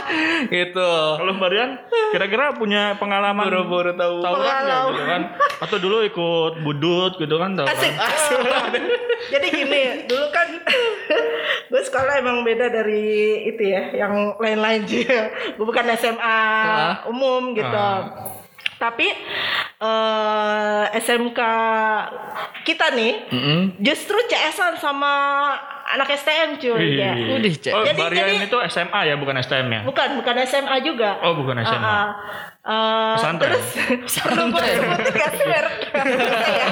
gitu. 0.46 0.90
Kalau 1.14 1.32
Mbak 1.34 1.48
Rian, 1.48 1.70
kira-kira 2.10 2.52
punya 2.52 2.96
pengalaman 2.96 3.44
Boro-boro 3.44 3.92
tahu. 3.92 4.20
tawuran 4.20 4.42
nggak 4.42 4.60
Pengalaman. 4.60 4.90
gitu 4.90 5.04
kan? 5.04 5.22
Atau 5.60 5.76
dulu 5.78 5.96
ikut 6.02 6.52
budut 6.60 7.12
gitu 7.16 7.36
kan 7.36 7.54
tawuran? 7.54 7.72
Asik. 7.72 7.92
Jadi 9.32 9.46
gini, 9.48 9.82
dulu 10.04 10.26
kan 10.28 10.48
gue 11.70 11.82
sekolah 11.82 12.18
emang 12.18 12.42
beda 12.42 12.68
dari 12.68 13.04
itu 13.46 13.62
ya, 13.64 13.94
yang 13.96 14.12
lain-lain 14.36 14.84
juga. 14.84 15.32
Gue 15.56 15.64
bukan 15.64 15.84
SMA 15.96 16.40
umum 17.08 17.52
gitu. 17.52 17.72
Ah. 17.72 18.42
Tapi 18.84 19.08
eh 19.80 20.84
SMK 20.94 21.40
kita 22.62 22.92
nih 22.92 23.12
Mm-mm. 23.28 23.60
justru 23.78 24.16
CS-an 24.24 24.76
sama 24.76 25.12
anak 25.86 26.08
STM 26.10 26.56
cuy 26.56 26.96
ya. 26.96 27.12
Cek. 27.54 27.72
Oh, 27.72 27.82
Jadi- 27.82 28.00
jadi- 28.14 28.44
itu 28.44 28.58
SMA 28.66 29.00
ya, 29.04 29.14
bukan 29.14 29.36
STM 29.36 29.68
ya? 29.68 29.80
Bukan, 29.84 30.08
bukan 30.16 30.36
SMA 30.42 30.76
juga. 30.80 31.20
Oh, 31.20 31.36
bukan 31.36 31.60
SMA. 31.60 31.76
Ah, 31.78 32.08
ah. 32.08 32.08
Eh, 32.64 33.12
Pesantren. 33.14 33.52
terus 33.52 33.68
perlu 34.18 34.44
gue 34.48 34.64
sebutin 34.64 35.12
gak 35.14 35.30
sih 35.30 35.44
merek? 35.44 35.74
Ya. 35.94 36.68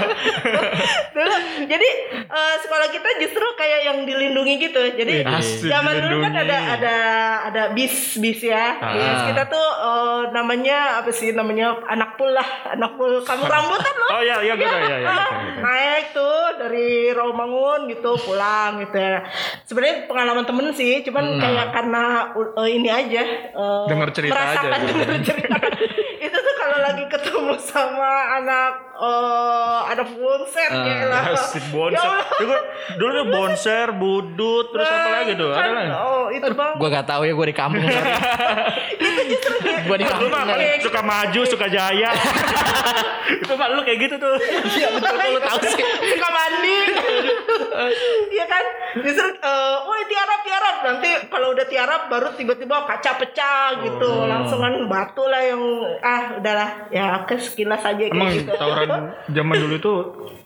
dulu 1.12 1.36
jadi 1.62 1.88
eh, 2.24 2.54
sekolah 2.58 2.88
kita 2.88 3.08
justru 3.18 3.44
kayak 3.54 3.80
yang 3.84 3.98
dilindungi 4.02 4.56
gitu 4.58 4.80
jadi 4.90 5.20
Asik, 5.22 5.68
zaman 5.68 5.92
dulu 5.98 6.16
kan 6.18 6.32
dilindungi. 6.32 6.48
ada 6.48 6.58
ada 6.72 6.96
ada 7.44 7.62
bis 7.70 7.92
bis 8.16 8.40
ya 8.42 8.72
Ah. 8.74 8.88
bis 8.90 9.20
kita 9.28 9.42
tuh 9.46 9.60
eh, 9.60 10.20
namanya 10.32 10.78
apa 10.98 11.10
sih 11.10 11.30
namanya 11.30 11.76
anak 11.84 12.16
pul 12.16 12.30
lah 12.30 12.48
anak 12.66 12.96
pul 12.96 13.20
kamu 13.20 13.44
rambutan 13.44 13.92
loh 13.94 14.10
Oh 14.12 14.20
iya, 14.20 14.36
iya, 14.40 14.52
gue 14.54 14.60
tahu, 14.62 14.80
iya, 14.82 14.96
iya. 14.98 15.08
Tahu. 15.10 15.32
naik 15.60 16.04
tuh 16.10 16.36
dari 16.58 16.88
Rawamangun 17.10 17.88
gitu 17.88 18.12
pulang 18.18 18.76
gitu 18.78 18.92
ya. 18.92 19.24
Sebenarnya 19.62 20.04
pengalaman 20.04 20.44
temen 20.44 20.68
sih, 20.70 21.00
cuman 21.02 21.38
kayak 21.38 21.72
karena 21.72 22.02
uh, 22.30 22.66
ini 22.66 22.88
aja 22.88 23.22
uh, 23.52 23.88
Denger 23.88 24.08
cerita 24.10 24.36
aja 24.36 24.60
merasakan 24.60 24.78
gitu. 24.82 25.00
denger 25.00 25.20
cerita. 25.22 25.56
itu 26.26 26.36
tuh 26.36 26.54
kalau 26.58 26.78
lagi 26.82 27.04
ketemu 27.10 27.54
sama 27.58 28.38
anak 28.38 28.72
uh, 29.02 29.80
anak 29.84 30.08
bonset 30.14 30.70
Ah, 30.70 30.86
ya 30.86 31.04
lah. 31.04 31.22
Bonser. 31.68 31.98
Ya 31.98 32.02
Allah. 32.06 32.26
Dulu, 32.38 32.54
dulu 32.96 33.10
tuh 33.12 33.26
bonser, 33.28 33.86
budut, 33.92 34.66
terus 34.70 34.86
apa 34.86 35.08
lagi 35.12 35.32
tuh? 35.34 35.50
Ada 35.50 35.60
Kan, 35.60 35.74
lagi? 35.74 35.90
Oh, 35.92 36.24
itu 36.28 36.46
bang. 36.48 36.72
Gue 36.76 36.88
gak 36.88 37.06
tahu 37.06 37.22
ya 37.22 37.32
gue 37.32 37.46
di 37.46 37.56
kampung. 37.56 37.82
itu 39.02 39.20
justru 39.28 39.54
gue 39.60 39.96
di 39.96 40.04
Lu 40.04 40.08
kampung. 40.08 40.30
mah 40.30 40.44
suka 40.78 41.00
maju, 41.02 41.40
suka 41.44 41.66
jaya. 41.66 42.10
itu 43.42 43.52
mah 43.52 43.68
lu 43.68 43.82
kayak 43.82 43.98
gitu 44.00 44.14
tuh. 44.16 44.34
Iya 44.70 44.88
betul 44.92 45.14
lu 45.28 45.40
tahu 45.40 45.58
sih. 45.64 45.84
suka 46.08 46.28
mandi 46.30 46.76
Iya 48.30 48.44
kan 48.46 48.64
justru 48.94 49.26
eh 49.32 49.76
woi 49.82 50.02
tiarap 50.04 50.40
tiarap 50.42 50.76
nanti 50.82 51.10
kalau 51.26 51.50
udah 51.50 51.64
tiarap 51.64 52.00
baru 52.06 52.28
tiba-tiba 52.32 52.84
kaca 52.84 53.12
pecah 53.16 53.66
gitu 53.80 54.04
Oh. 54.04 54.28
langsung 54.28 54.60
kan 54.60 54.74
batu 54.84 55.24
lah 55.24 55.40
yang 55.40 55.62
ah 55.98 56.36
udahlah 56.36 56.68
ya 56.88 57.24
ke 57.24 57.34
sekilas 57.34 57.80
aja 57.80 57.96
kayak 57.96 58.12
Emang 58.12 58.28
gitu 58.34 58.52
tawuran 58.52 58.86
zaman 59.30 59.54
dulu 59.58 59.74
itu 59.78 59.92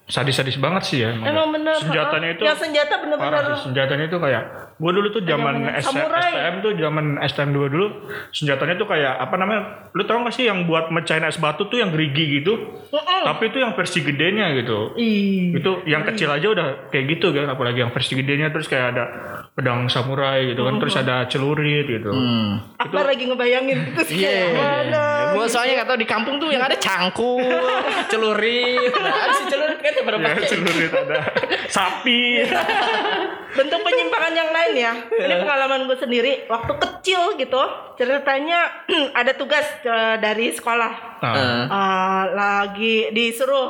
sadis-sadis 0.06 0.56
banget 0.62 0.82
sih 0.86 0.98
ya. 1.02 1.10
emang 1.14 1.50
bener 1.50 1.74
Senjatanya 1.78 2.28
itu 2.38 2.42
ya 2.46 2.54
senjata 2.54 2.94
parah 2.94 3.02
bener-bener 3.02 3.42
sih. 3.58 3.64
Senjatanya 3.70 4.04
itu 4.06 4.18
kayak 4.22 4.42
gua 4.76 4.90
dulu 4.90 5.08
tuh 5.08 5.22
zaman 5.22 5.54
Zaman 5.58 5.72
S- 5.74 5.86
samurai. 5.86 6.30
STM 6.30 6.54
tuh 6.58 6.72
zaman 6.74 7.04
STM 7.18 7.50
2 7.50 7.70
dulu 7.70 7.86
senjatanya 8.28 8.74
tuh 8.74 8.84
kayak 8.84 9.14
apa 9.18 9.34
namanya? 9.34 9.62
Lu 9.90 10.02
tau 10.02 10.20
gak 10.20 10.32
sih 10.32 10.44
yang 10.44 10.64
buat 10.64 10.88
mecahin 10.88 11.24
es 11.24 11.36
batu 11.36 11.64
tuh 11.64 11.78
yang 11.78 11.88
gerigi 11.88 12.40
gitu? 12.40 12.52
Mm-mm. 12.86 13.22
Tapi 13.24 13.42
itu 13.46 13.58
yang 13.58 13.72
versi 13.72 13.98
gedenya 14.00 14.52
gitu. 14.54 14.92
Ih. 14.94 15.56
itu 15.56 15.70
yang 15.84 16.04
kecil 16.04 16.28
aja 16.28 16.46
udah 16.46 16.66
kayak 16.88 17.04
gitu 17.10 17.30
kan 17.30 17.48
apalagi 17.48 17.78
yang 17.78 17.90
versi 17.90 18.12
gedenya 18.14 18.48
terus 18.48 18.66
kayak 18.66 18.92
ada 18.92 19.04
pedang 19.50 19.86
samurai 19.86 20.44
gitu 20.46 20.62
kan 20.62 20.76
terus 20.76 20.94
ada 20.94 21.24
celurit 21.26 21.56
gitu 21.86 22.08
Hmm. 22.08 22.60
Akbar 22.76 23.06
lagi 23.06 23.24
ngebayangin 23.24 23.78
itu 23.88 24.00
sih 24.04 24.16
Iya. 24.18 24.28
kayak 24.28 24.50
mana 24.54 25.04
Gue 25.32 25.46
soalnya 25.46 25.72
gak 25.78 25.88
tahu 25.88 25.98
di 25.98 26.06
kampung 26.06 26.36
tuh 26.36 26.48
yang 26.48 26.60
ada 26.60 26.76
cangkul, 26.76 27.40
celurit. 28.12 28.92
Nah, 28.92 29.14
ada 29.22 29.32
si 29.34 29.44
celurit 29.46 29.78
kan 29.78 29.92
pada 29.98 30.16
ya 30.18 30.34
celurit 30.44 30.92
ada 30.92 31.18
sapi 31.76 32.20
bentuk 33.52 33.80
penyimpangan 33.80 34.32
yang 34.32 34.50
lain 34.50 34.65
ya. 34.72 34.92
Ini 35.06 35.34
pengalaman 35.38 35.84
gue 35.84 35.94
sendiri 35.94 36.32
waktu 36.46 36.72
kecil 36.74 37.36
gitu 37.36 37.62
ceritanya 37.94 38.86
ada 39.20 39.32
tugas 39.32 39.66
eh, 39.82 40.16
dari 40.18 40.50
sekolah. 40.50 40.92
Eh, 41.22 41.62
Eh, 41.66 42.24
lagi 42.32 42.96
disuruh 43.10 43.68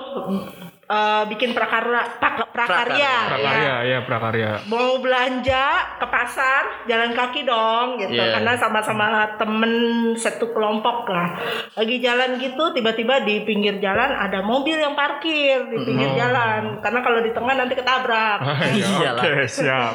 eh, 0.87 1.23
bikin 1.27 1.51
prakarya 1.51 2.03
pak- 2.17 2.49
prakarya, 2.49 3.15
prakarya 3.29 3.61
ya. 3.61 3.77
ya 3.85 3.99
prakarya 4.03 4.51
mau 4.67 4.97
belanja 4.97 5.65
ke 5.97 6.07
pasar 6.07 6.63
jalan 6.85 7.13
kaki 7.13 7.43
dong 7.43 7.99
gitu 7.99 8.17
Iya. 8.17 8.33
karena 8.35 8.53
sama-sama 8.55 9.07
temen 9.35 9.73
satu 10.15 10.51
kelompok 10.51 11.05
lah 11.07 11.37
lagi 11.75 11.99
jalan 11.99 12.39
gitu 12.39 12.73
tiba-tiba 12.73 13.21
di 13.21 13.43
pinggir 13.43 13.77
jalan 13.77 14.11
ada 14.11 14.41
mobil 14.41 14.75
yang 14.75 14.95
parkir 14.95 15.67
di 15.67 15.79
pinggir 15.83 16.07
Oh. 16.07 16.17
jalan 16.17 16.63
karena 16.79 17.01
kalau 17.01 17.21
di 17.21 17.31
tengah 17.31 17.55
nanti 17.55 17.75
ketabrak 17.75 18.39
Iyalah. 18.73 19.21
oke 19.21 19.45
siap 19.45 19.95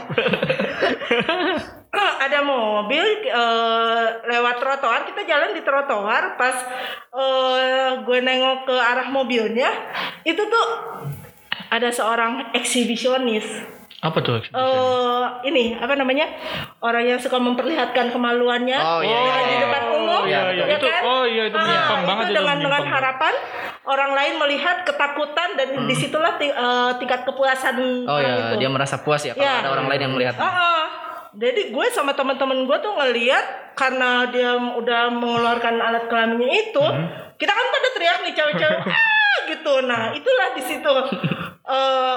mobil 2.42 3.02
eh, 3.24 4.06
lewat 4.26 4.56
trotoar 4.58 5.02
kita 5.06 5.22
jalan 5.24 5.54
di 5.54 5.62
trotoar 5.62 6.36
pas 6.36 6.58
eh, 7.12 7.90
gue 8.00 8.20
nengok 8.20 8.66
ke 8.66 8.76
arah 8.76 9.08
mobilnya 9.08 9.70
itu 10.22 10.42
tuh 10.42 10.68
ada 11.68 11.88
seorang 11.88 12.52
eksibisionis 12.54 13.46
apa 14.02 14.18
tuh 14.18 14.42
eh 14.42 15.26
ini 15.46 15.78
apa 15.78 15.94
namanya 15.94 16.26
orang 16.82 17.06
yang 17.06 17.20
suka 17.22 17.38
memperlihatkan 17.38 18.10
kemaluannya 18.10 18.74
Oh, 18.74 18.98
iya, 19.00 19.14
iya, 19.14 19.34
di 19.38 19.46
iya. 19.48 19.62
depan 19.62 19.84
umum 19.94 20.22
iya, 20.26 20.42
iya. 20.50 20.64
ya 20.66 20.76
Itu- 20.76 20.90
kan? 20.90 21.02
oh, 21.06 21.24
iya, 21.24 21.44
itu 21.46 21.54
Ah, 21.54 21.62
menyimpang 21.62 22.02
banget 22.02 22.24
itu 22.26 22.26
itu, 22.26 22.38
dengan 22.42 22.58
dengan 22.58 22.84
harapan 22.84 23.34
orang 23.86 24.12
lain 24.18 24.34
melihat 24.42 24.78
ketakutan 24.84 25.50
dan 25.54 25.68
Hmm. 25.78 25.86
di 25.86 25.94
situlah 25.94 26.34
eh, 26.36 26.52
tingkat 26.98 27.22
kepuasan 27.24 27.78
Oh 28.10 28.18
ya, 28.18 28.50
itu. 28.50 28.56
dia 28.58 28.70
merasa 28.74 28.98
puas 28.98 29.22
ya 29.22 29.38
kalau 29.38 29.46
Iya. 29.46 29.62
ada 29.62 29.70
orang 29.70 29.86
lain 29.86 30.02
yang 30.02 30.14
melihat. 30.18 30.36
Ah, 30.38 30.50
ah. 30.50 30.82
Jadi 31.32 31.72
gue 31.72 31.86
sama 31.90 32.12
teman-teman 32.12 32.64
gue 32.64 32.78
tuh 32.78 32.92
ngeliat 32.92 33.46
karena 33.74 34.28
dia 34.28 34.52
udah 34.54 35.08
mengeluarkan 35.10 35.80
alat 35.80 36.06
kelaminnya 36.06 36.52
itu, 36.62 36.84
Hmm. 36.84 37.08
kita 37.40 37.50
kan 37.50 37.66
pada 37.68 37.88
teriak 37.92 38.18
nih 38.22 38.34
cewek-cewek 38.34 38.80
ah 38.92 39.38
gitu. 39.48 39.74
Nah 39.82 40.12
itulah 40.12 40.48
di 40.52 40.62
situ 40.62 40.92
eh, 41.64 42.16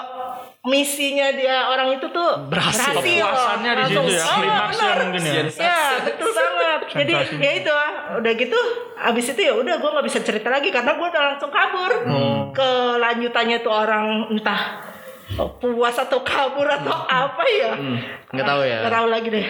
misinya 0.64 1.30
dia 1.30 1.68
orang 1.68 1.94
itu 1.94 2.11
tuh 2.11 2.50
Berhasil. 2.50 2.90
Kepuasannya 2.99 3.73
di 3.73 3.85
situ 3.87 4.00
ya, 4.11 4.25
Oh, 4.25 4.35
klimaksnya 4.35 4.83
benar. 4.83 4.99
mungkin 4.99 5.23
ya. 5.23 5.42
Ya 5.54 5.78
betul 6.02 6.30
banget. 6.33 6.80
Jadi 6.90 7.12
ya 7.38 7.50
itu 7.54 7.73
udah 8.18 8.33
gitu. 8.35 8.59
Abis 8.99 9.26
itu 9.30 9.40
ya 9.40 9.52
udah 9.54 9.75
gue 9.78 9.90
nggak 9.94 10.06
bisa 10.06 10.18
cerita 10.21 10.50
lagi 10.50 10.75
karena 10.75 10.99
gue 10.99 11.06
udah 11.06 11.23
langsung 11.30 11.54
kabur. 11.54 11.92
Hmm. 12.02 12.50
Kelanjutannya 12.50 13.62
tuh 13.62 13.71
orang 13.71 14.06
entah 14.35 14.90
puas 15.58 15.96
atau 15.96 16.20
kabur 16.20 16.68
atau 16.68 16.94
apa 17.02 17.42
ya. 17.48 17.72
Hmm, 17.74 17.98
nggak 18.30 18.44
tahu 18.44 18.60
ya. 18.62 18.78
Gak 18.84 18.94
tahu 18.94 19.06
lagi 19.08 19.28
deh. 19.28 19.46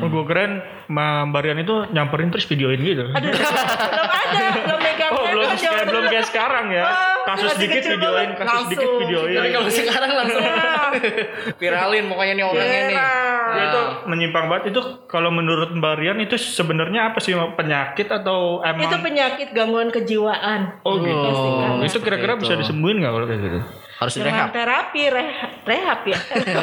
Oh, 0.00 0.08
gue 0.08 0.24
keren 0.24 0.52
Mbak 0.90 1.30
Barian 1.30 1.58
itu 1.60 1.74
nyamperin 1.94 2.34
terus 2.34 2.44
videoin 2.44 2.82
gitu 2.82 3.06
Aduh, 3.06 3.30
belum 3.30 4.10
ada, 4.10 4.50
belum 4.58 4.80
megang 4.82 5.10
Oh 5.14 5.22
belum 5.22 5.46
kayak 5.54 5.86
belum 5.86 6.04
kayak 6.10 6.26
sekarang 6.26 6.66
ya. 6.74 6.82
Ah, 6.82 6.96
Kasus 7.30 7.46
masih 7.46 7.62
dikit 7.62 7.78
kecil 7.78 7.92
videoin, 7.94 8.28
kasus 8.34 8.66
dikit 8.66 8.80
Langsung. 8.80 8.98
videoin. 8.98 9.36
Tapi 9.36 9.48
kalau 9.52 9.68
sekarang 9.70 10.10
langsung 10.16 10.42
Iya. 10.42 10.64
viralin 11.60 12.04
pokoknya 12.10 12.34
nih 12.34 12.44
orangnya 12.44 12.80
nih. 12.82 12.98
Ya, 13.50 13.62
itu 13.66 13.80
menyimpang 14.06 14.46
banget 14.46 14.64
itu 14.70 14.80
kalau 15.06 15.30
menurut 15.30 15.70
Mbak 15.70 15.94
Rian 15.96 16.18
itu 16.18 16.34
sebenarnya 16.34 17.14
apa 17.14 17.18
sih 17.18 17.34
penyakit 17.34 18.06
atau 18.08 18.62
emang 18.62 18.82
Itu 18.82 18.96
penyakit 18.98 19.48
gangguan 19.52 19.90
kejiwaan. 19.90 20.82
Oh 20.82 20.98
gitu. 20.98 21.14
Oh, 21.14 21.78
itu 21.78 21.98
kira-kira 22.00 22.34
bisa 22.34 22.58
disembuhin 22.58 22.98
nggak 22.98 23.12
kalau 23.12 23.26
kayak 23.26 23.42
gitu? 23.42 23.60
Harus 24.00 24.16
Dengan 24.16 24.48
direhab. 24.48 24.50
terapi, 24.50 25.02
rehab, 25.06 25.50
rehab 25.62 26.00
ya. 26.02 26.18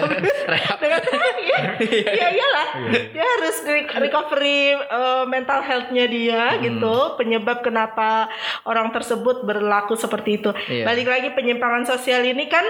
Rehab. 0.54 0.78
Dengan 0.78 1.00
terapi 1.00 1.44
ya. 1.46 1.60
Iya 2.18 2.28
iyalah. 2.34 2.68
Dia 3.14 3.26
harus 3.30 3.56
re- 3.62 3.86
recovery 4.00 4.60
uh, 4.74 5.24
mental 5.26 5.62
health-nya 5.62 6.06
dia 6.08 6.44
Hmm. 6.50 6.66
gitu. 6.66 6.98
Penyebab 7.14 7.62
kenapa 7.62 8.26
orang 8.64 8.90
tersebut 8.90 9.46
berlaku 9.46 9.94
seperti 9.94 10.30
itu. 10.36 10.50
Iya. 10.66 10.84
Balik 10.84 11.06
lagi 11.06 11.30
penyimpangan 11.32 11.86
sosial 11.86 12.26
ini 12.26 12.50
kan 12.50 12.66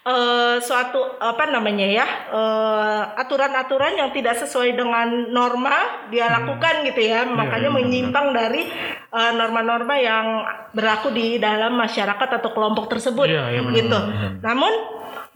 eh 0.00 0.56
suatu 0.64 1.20
apa 1.20 1.52
namanya 1.52 1.84
ya 1.84 2.06
eh, 2.32 3.02
aturan-aturan 3.20 4.00
yang 4.00 4.10
tidak 4.16 4.40
sesuai 4.40 4.72
dengan 4.72 5.28
norma 5.28 6.08
dia 6.08 6.32
lakukan 6.32 6.88
gitu 6.88 7.04
ya. 7.04 7.28
Makanya 7.28 7.68
iya, 7.68 7.76
menyimpang 7.76 8.32
dari 8.32 8.64
eh, 9.12 9.32
norma-norma 9.36 9.94
yang 10.00 10.26
berlaku 10.72 11.12
di 11.12 11.36
dalam 11.36 11.76
masyarakat 11.76 12.28
atau 12.40 12.50
kelompok 12.50 12.88
tersebut 12.88 13.28
Iya, 13.28 13.44
iya, 13.52 13.60
benar, 13.60 13.76
gitu. 13.76 13.98
benar. 14.00 14.30
namun 14.40 14.72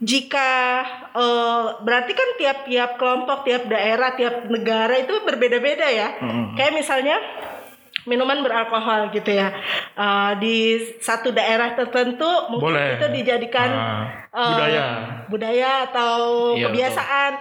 jika 0.01 0.49
eh, 1.13 1.65
berarti 1.85 2.11
kan 2.17 2.29
tiap-tiap 2.41 2.97
kelompok 2.97 3.45
tiap 3.45 3.69
daerah 3.69 4.17
tiap 4.17 4.49
negara 4.49 4.97
itu 4.97 5.13
berbeda-beda 5.21 5.87
ya. 5.93 6.07
Kayak 6.57 6.73
misalnya 6.73 7.17
minuman 8.05 8.39
beralkohol 8.39 9.09
gitu 9.11 9.31
ya 9.31 9.49
Eh, 9.95 10.31
di 10.37 10.55
satu 10.99 11.31
daerah 11.31 11.71
tertentu 11.71 12.27
mungkin 12.51 12.75
Boleh. 12.75 12.99
itu 12.99 13.07
dijadikan 13.15 13.69
Ah, 13.71 14.03
eh, 14.27 14.49
budaya. 14.51 14.85
budaya 15.27 15.71
atau 15.85 16.13
Iya, 16.51 16.67
kebiasaan 16.67 17.31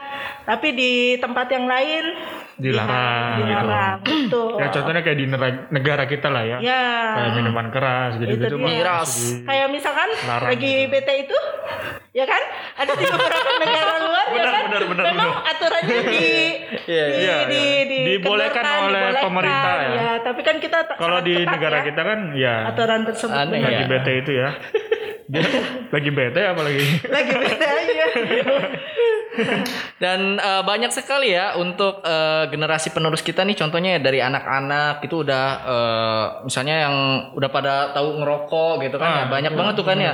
tapi 0.45 0.69
di 0.71 0.93
tempat 1.17 1.51
yang 1.51 1.67
lain 1.67 2.05
Dilarang, 2.57 3.35
gitu. 3.35 3.47
dilarang 3.47 3.99
betul 4.01 4.51
Ya 4.55 4.67
contohnya 4.71 5.01
kayak 5.01 5.19
di 5.19 5.27
negara 5.71 6.05
kita 6.05 6.29
lah 6.29 6.43
ya. 6.45 6.59
ya 6.59 6.85
Kayak 7.13 7.31
minuman 7.35 7.67
keras 7.69 8.11
gitu-gitu. 8.17 8.57
Miras. 8.57 9.11
kayak 9.43 9.69
misalkan 9.69 10.09
Larang 10.23 10.49
lagi 10.49 10.73
gitu. 10.81 10.91
bete 10.91 11.15
itu 11.21 11.39
ya 12.13 12.25
kan 12.25 12.43
ada 12.77 12.93
di 12.93 13.05
beberapa 13.05 13.51
negara 13.59 13.93
luar 14.01 14.25
ya 14.25 14.35
Benar, 14.37 14.53
kan 14.53 14.63
benar, 14.65 14.83
benar, 14.87 15.05
memang 15.09 15.31
benar. 15.33 15.51
aturannya 15.51 15.99
di 16.05 16.27
Iya, 16.87 17.05
di, 17.05 17.17
iya, 17.17 17.37
di, 17.43 17.59
iya. 17.59 17.85
di- 17.85 18.05
Dibolehkan 18.15 18.63
oleh 18.63 19.03
dibolehkan, 19.03 19.25
pemerintah 19.25 19.75
ya. 19.83 20.13
tapi 20.21 20.41
kan 20.41 20.57
kita 20.59 20.79
Kalau 20.95 21.19
di 21.21 21.35
negara 21.43 21.77
ya, 21.77 21.85
kita 21.85 22.03
kan 22.03 22.19
ya 22.35 22.55
aturan 22.69 23.01
tersebut 23.03 23.35
Aneh 23.35 23.59
benar. 23.59 23.67
lagi 23.67 23.83
ya. 23.83 23.89
bete 23.89 24.13
itu 24.17 24.31
ya. 24.33 24.49
Dia 25.25 25.41
lagi 25.89 26.11
bete 26.13 26.41
apa 26.45 26.61
lagi? 26.61 26.85
lagi 27.09 27.33
bete 27.35 27.65
aja 27.67 28.05
Dan 30.03 30.37
eh, 30.37 30.63
banyak 30.63 30.91
sekali 30.91 31.33
ya 31.33 31.55
untuk 31.57 32.03
eh, 32.03 32.45
generasi 32.49 32.91
penerus 32.91 33.21
kita 33.21 33.43
nih 33.43 33.55
contohnya 33.55 33.99
dari 33.99 34.19
anak-anak 34.19 35.03
itu 35.03 35.23
udah 35.23 35.47
eh, 35.65 36.25
misalnya 36.45 36.77
yang 36.87 36.97
udah 37.35 37.51
pada 37.51 37.75
tahu 37.93 38.21
ngerokok 38.21 38.73
gitu 38.85 38.97
kan 38.97 39.11
ya. 39.11 39.25
Banyak 39.27 39.53
banget 39.55 39.75
tuh 39.75 39.87
kan 39.87 39.99
ya. 39.99 40.13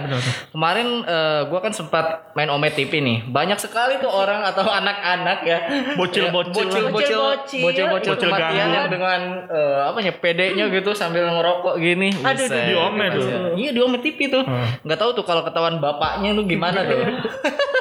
Kemarin 0.50 0.88
eh, 1.04 1.40
gua 1.46 1.60
kan 1.60 1.72
sempat 1.72 2.32
main 2.34 2.48
Omet 2.48 2.74
TV 2.74 3.00
nih. 3.00 3.18
Banyak 3.26 3.58
sekali 3.58 3.98
tuh 3.98 4.10
orang 4.10 4.44
atau 4.44 4.64
anak-anak 4.66 5.38
ya. 5.44 5.58
Bocil-bocil. 5.94 6.66
bocil-bocil 6.70 6.90
Bocil-bocil. 6.90 7.60
bocil-bocil 7.64 8.12
Bocil 8.16 8.28
kematian 8.28 8.50
gangguan. 8.50 8.74
yang 8.74 8.86
dengan 8.88 9.20
eh, 9.48 9.80
apa 9.84 9.98
ya 10.00 10.12
PD-nya 10.14 10.64
gitu 10.70 10.90
sambil 10.92 11.28
ngerokok 11.28 11.74
gini. 11.78 12.08
Aduh, 12.20 12.46
Buset. 12.46 12.66
di 12.68 12.74
Omet 12.74 13.10
tuh. 13.14 13.26
Iya 13.56 13.70
di 13.72 13.80
Omet 13.80 14.00
TV 14.02 14.18
tuh. 14.28 14.42
Nggak 14.84 14.98
tahu 14.98 15.10
tuh 15.12 15.24
kalau 15.24 15.42
ketahuan 15.44 15.78
bapaknya 15.78 16.32
tuh 16.32 16.44
gimana 16.44 16.82
tuh. 16.84 16.98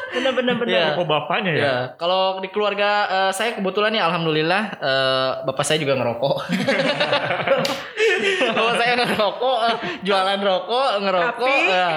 Bener-bener 0.10 0.56
bener. 0.58 0.74
Iya. 0.74 0.86
Kok 0.98 1.06
bapaknya 1.30 1.52
ya? 1.54 1.62
Ya, 1.62 1.76
kalau 2.02 2.42
di 2.42 2.50
keluarga 2.50 2.90
eh, 3.06 3.32
saya 3.38 3.54
kebetulan 3.54 3.94
ya 3.94 4.10
alhamdulillah 4.10 4.64
eh, 4.82 5.32
bapak 5.46 5.62
saya 5.62 5.78
juga 5.78 5.94
ngerokok. 5.94 6.36
bapak 8.58 8.76
saya 8.82 8.94
ngerokok, 8.98 9.58
eh, 9.62 9.76
jualan 10.02 10.40
rokok, 10.42 10.90
ngerokok. 11.06 11.38
Tapi- 11.38 11.70
ya. 11.70 11.90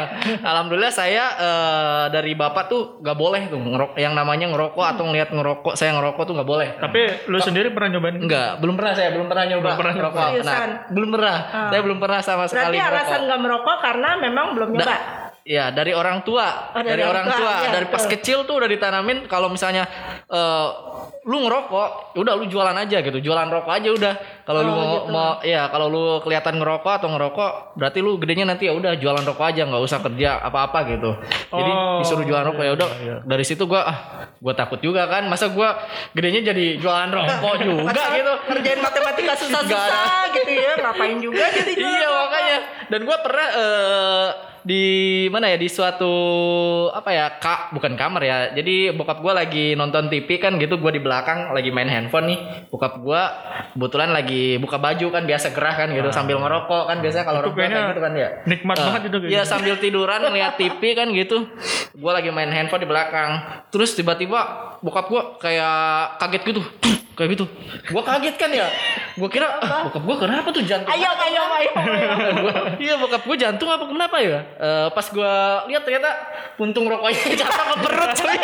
alhamdulillah 0.45 0.93
saya 0.93 1.25
eh, 1.41 2.05
dari 2.13 2.37
bapak 2.37 2.69
tuh 2.69 3.01
nggak 3.01 3.17
boleh 3.17 3.49
tuh 3.49 3.57
ngerok 3.57 3.97
yang 3.97 4.13
namanya 4.13 4.53
ngerokok 4.53 4.85
atau 4.85 5.09
ngelihat 5.09 5.33
ngerokok 5.33 5.81
saya 5.81 5.97
ngerokok 5.97 6.23
tuh 6.29 6.35
nggak 6.37 6.51
boleh. 6.53 6.69
Tapi 6.77 7.01
lu 7.33 7.41
sendiri 7.41 7.73
pernah 7.73 7.97
nyobain? 7.97 8.21
Enggak, 8.21 8.61
belum 8.61 8.77
pernah 8.77 8.93
saya 8.93 9.17
belum 9.17 9.33
pernah 9.33 9.45
nyoba 9.49 9.65
Belum 9.65 9.81
pernah 9.81 9.95
ngerokok. 9.97 10.29
Nah, 10.45 10.61
belum 10.93 11.09
pernah. 11.09 11.37
Saya 11.73 11.81
belum 11.81 11.99
pernah 12.05 12.21
sama 12.21 12.45
sekali 12.53 12.77
Berarti 12.77 12.85
alasan 12.85 13.01
ngerokok. 13.01 13.25
nggak 13.25 13.41
merokok 13.41 13.77
karena 13.81 14.11
memang 14.21 14.47
belum 14.53 14.69
nyoba. 14.77 15.32
Ya 15.43 15.75
dari 15.75 15.91
orang 15.91 16.23
tua, 16.23 16.71
Oh, 16.71 16.83
dari, 16.87 17.03
orang 17.03 17.27
tua, 17.27 17.67
iya, 17.67 17.75
dari 17.75 17.87
pas 17.91 18.07
betul. 18.07 18.15
kecil 18.15 18.39
tuh 18.47 18.63
udah 18.63 18.71
ditanamin 18.71 19.27
kalau 19.27 19.51
misalnya 19.51 19.91
eh, 20.31 20.69
lu 21.27 21.43
ngerokok, 21.47 22.15
ya 22.15 22.19
udah 22.23 22.35
lu 22.39 22.47
jualan 22.47 22.77
aja 22.79 23.03
gitu, 23.03 23.19
jualan 23.19 23.51
rokok 23.51 23.75
aja 23.75 23.91
udah. 23.91 24.15
Kalau 24.43 24.61
lu 24.61 24.69
Oh, 24.69 24.75
mau, 24.75 24.87
gitu. 24.97 25.07
mau 25.09 25.31
ya 25.41 25.63
kalau 25.67 25.87
lu 25.87 26.05
kelihatan 26.19 26.57
ngerokok 26.57 26.93
atau 26.93 27.09
ngerokok, 27.09 27.51
berarti 27.75 27.99
lu 27.99 28.17
gedenya 28.17 28.45
nanti 28.45 28.67
ya 28.67 28.73
udah 28.73 28.95
jualan 28.95 29.23
rokok 29.23 29.47
aja, 29.47 29.63
nggak 29.65 29.79
usah 29.81 29.99
kerja 30.01 30.41
apa-apa 30.41 30.79
gitu. 30.89 31.11
Jadi 31.49 31.71
Oh, 31.71 31.99
disuruh 31.99 32.23
jualan 32.23 32.47
rokok 32.47 32.63
ya 32.63 32.73
udah. 32.73 32.89
iya, 32.97 33.05
iya. 33.05 33.17
Dari 33.23 33.45
situ 33.45 33.65
gua 33.65 33.83
ah, 33.83 33.99
gua 34.37 34.53
takut 34.53 34.79
juga 34.79 35.07
kan, 35.07 35.25
masa 35.25 35.47
gua 35.47 35.79
gedenya 36.11 36.43
jadi 36.45 36.77
jualan 36.77 37.09
rokok 37.09 37.55
juga 37.67 38.03
gitu. 38.11 38.33
Kerjain 38.45 38.79
matematika 38.79 39.33
susah-susah 39.37 40.27
gitu 40.33 40.53
ya. 40.53 40.73
Ngapain 40.81 41.19
juga 41.19 41.45
jadi 41.49 41.73
jualan 41.73 41.93
iya 41.93 42.09
rokok. 42.09 42.21
makanya 42.23 42.57
dan 42.89 43.01
gue 43.03 43.17
pernah 43.19 43.49
eh, 43.49 44.27
di 44.63 44.85
mana 45.27 45.49
ya 45.49 45.57
di 45.57 45.67
suatu 45.67 46.15
apa 46.89 47.11
ya 47.11 47.27
kak 47.35 47.73
bukan 47.73 47.93
kamar 47.93 48.23
ya 48.23 48.39
jadi 48.53 48.93
bokap 48.93 49.19
gue 49.19 49.33
lagi 49.33 49.67
nonton 49.75 50.07
TV 50.07 50.39
kan 50.39 50.55
gitu 50.55 50.77
gue 50.77 50.93
di 50.93 51.01
belakang 51.01 51.51
lagi 51.51 51.71
main 51.71 51.89
handphone 51.89 52.27
nih 52.29 52.39
bokap 52.69 52.95
gue 52.97 53.23
kebetulan 53.73 54.11
lagi 54.13 54.32
buka 54.57 54.77
baju 54.77 55.07
kan 55.09 55.23
biasa 55.23 55.51
gerah 55.51 55.75
kan 55.75 55.89
gitu 55.89 56.09
sambil 56.11 56.37
ngerokok 56.37 56.85
kan 56.85 56.97
biasanya 56.99 57.25
kalau 57.25 57.41
rokok 57.43 57.59
kayak 57.59 57.91
gitu 57.91 58.01
kan 58.01 58.13
ya 58.13 58.29
nikmat 58.45 58.77
Eh, 58.77 58.85
banget 58.85 59.03
itu 59.05 59.17
kayak 59.19 59.31
Iya 59.31 59.41
gitu. 59.41 59.51
sambil 59.51 59.75
tiduran 59.77 60.21
ngeliat 60.23 60.55
TV 60.55 60.81
kan 60.93 61.09
gitu. 61.11 61.37
Gue 61.93 62.13
lagi 62.13 62.29
main 62.29 62.49
handphone 62.49 62.81
di 62.81 62.89
belakang. 62.89 63.31
Terus 63.69 63.93
tiba-tiba 63.93 64.41
bokap 64.81 65.07
gue 65.07 65.23
kayak 65.39 65.77
kaget 66.19 66.43
gitu. 66.47 66.63
Kayak 67.13 67.29
gitu. 67.37 67.45
Gue 67.89 68.03
kaget 68.03 68.37
kan 68.37 68.51
ya. 68.51 68.67
Gue 69.13 69.29
kira 69.29 69.61
ah, 69.61 69.85
bokap 69.85 70.03
gue 70.03 70.17
kenapa 70.19 70.49
tuh 70.49 70.65
jantung? 70.65 70.89
Ayo, 70.89 71.11
ayo, 71.13 71.43
ayo, 71.53 71.71
Iya 72.81 72.95
bokap 72.97 73.23
gue 73.25 73.37
jantung 73.37 73.69
apa 73.69 73.85
kenapa 73.85 74.17
ya? 74.19 74.41
Eh, 74.57 74.89
pas 74.91 75.05
gue 75.05 75.33
lihat 75.69 75.83
ternyata 75.85 76.11
puntung 76.57 76.89
rokoknya 76.89 77.37
jatuh 77.45 77.65
ke 77.69 77.77
perut 77.85 78.11
coy. 78.17 78.37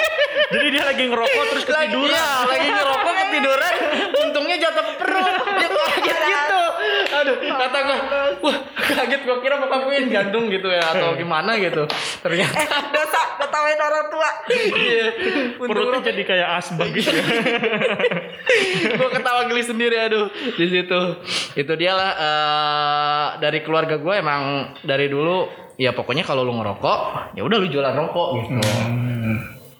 Jadi 0.48 0.66
dia 0.70 0.84
lagi 0.84 1.04
ngerokok 1.04 1.44
terus 1.50 1.64
lagi 1.66 1.92
ketiduran. 1.92 2.12
iya, 2.12 2.28
lagi 2.44 2.68
ngerokok 2.68 3.12
ketiduran, 3.18 3.74
untungnya 4.16 4.56
jatuh 4.58 4.84
ke 4.84 4.92
perut. 4.96 5.34
Dia 5.56 5.68
kaget 5.68 6.18
gitu. 6.24 6.60
Aduh, 7.08 7.36
kata 7.40 7.78
gue, 7.80 7.96
wah 8.44 8.56
kaget 8.76 9.20
gue 9.24 9.36
kira 9.40 9.54
bokap 9.58 9.80
gue 9.84 9.94
yang 9.96 10.08
jantung 10.08 10.44
gitu 10.48 10.68
ya 10.68 10.84
atau 10.84 11.16
gimana 11.16 11.56
gitu. 11.56 11.88
Ternyata 12.20 12.56
Eh, 12.58 12.68
dosa 12.92 13.20
ketawain 13.38 13.80
orang 13.80 14.06
tua. 14.08 14.30
iya. 14.76 15.06
Perutnya 15.56 16.00
jadi 16.04 16.22
kayak 16.22 16.48
asbak 16.60 16.88
gitu 16.92 17.10
ya. 17.10 17.24
gue 18.98 19.08
ketawa 19.14 19.46
geli 19.46 19.62
sendiri 19.62 19.96
aduh 19.98 20.26
di 20.56 20.66
situ. 20.68 21.00
Itu 21.54 21.72
dia 21.78 21.92
lah 21.94 22.10
eh, 22.16 23.26
dari 23.42 23.62
keluarga 23.62 23.96
gue 23.98 24.14
emang 24.18 24.74
dari 24.82 25.06
dulu 25.10 25.48
ya 25.78 25.94
pokoknya 25.94 26.26
kalau 26.26 26.42
lu 26.42 26.52
ngerokok 26.58 27.32
ya 27.38 27.42
udah 27.46 27.56
lu 27.58 27.66
jualan 27.70 27.94
rokok 27.94 28.28
gitu. 28.42 28.52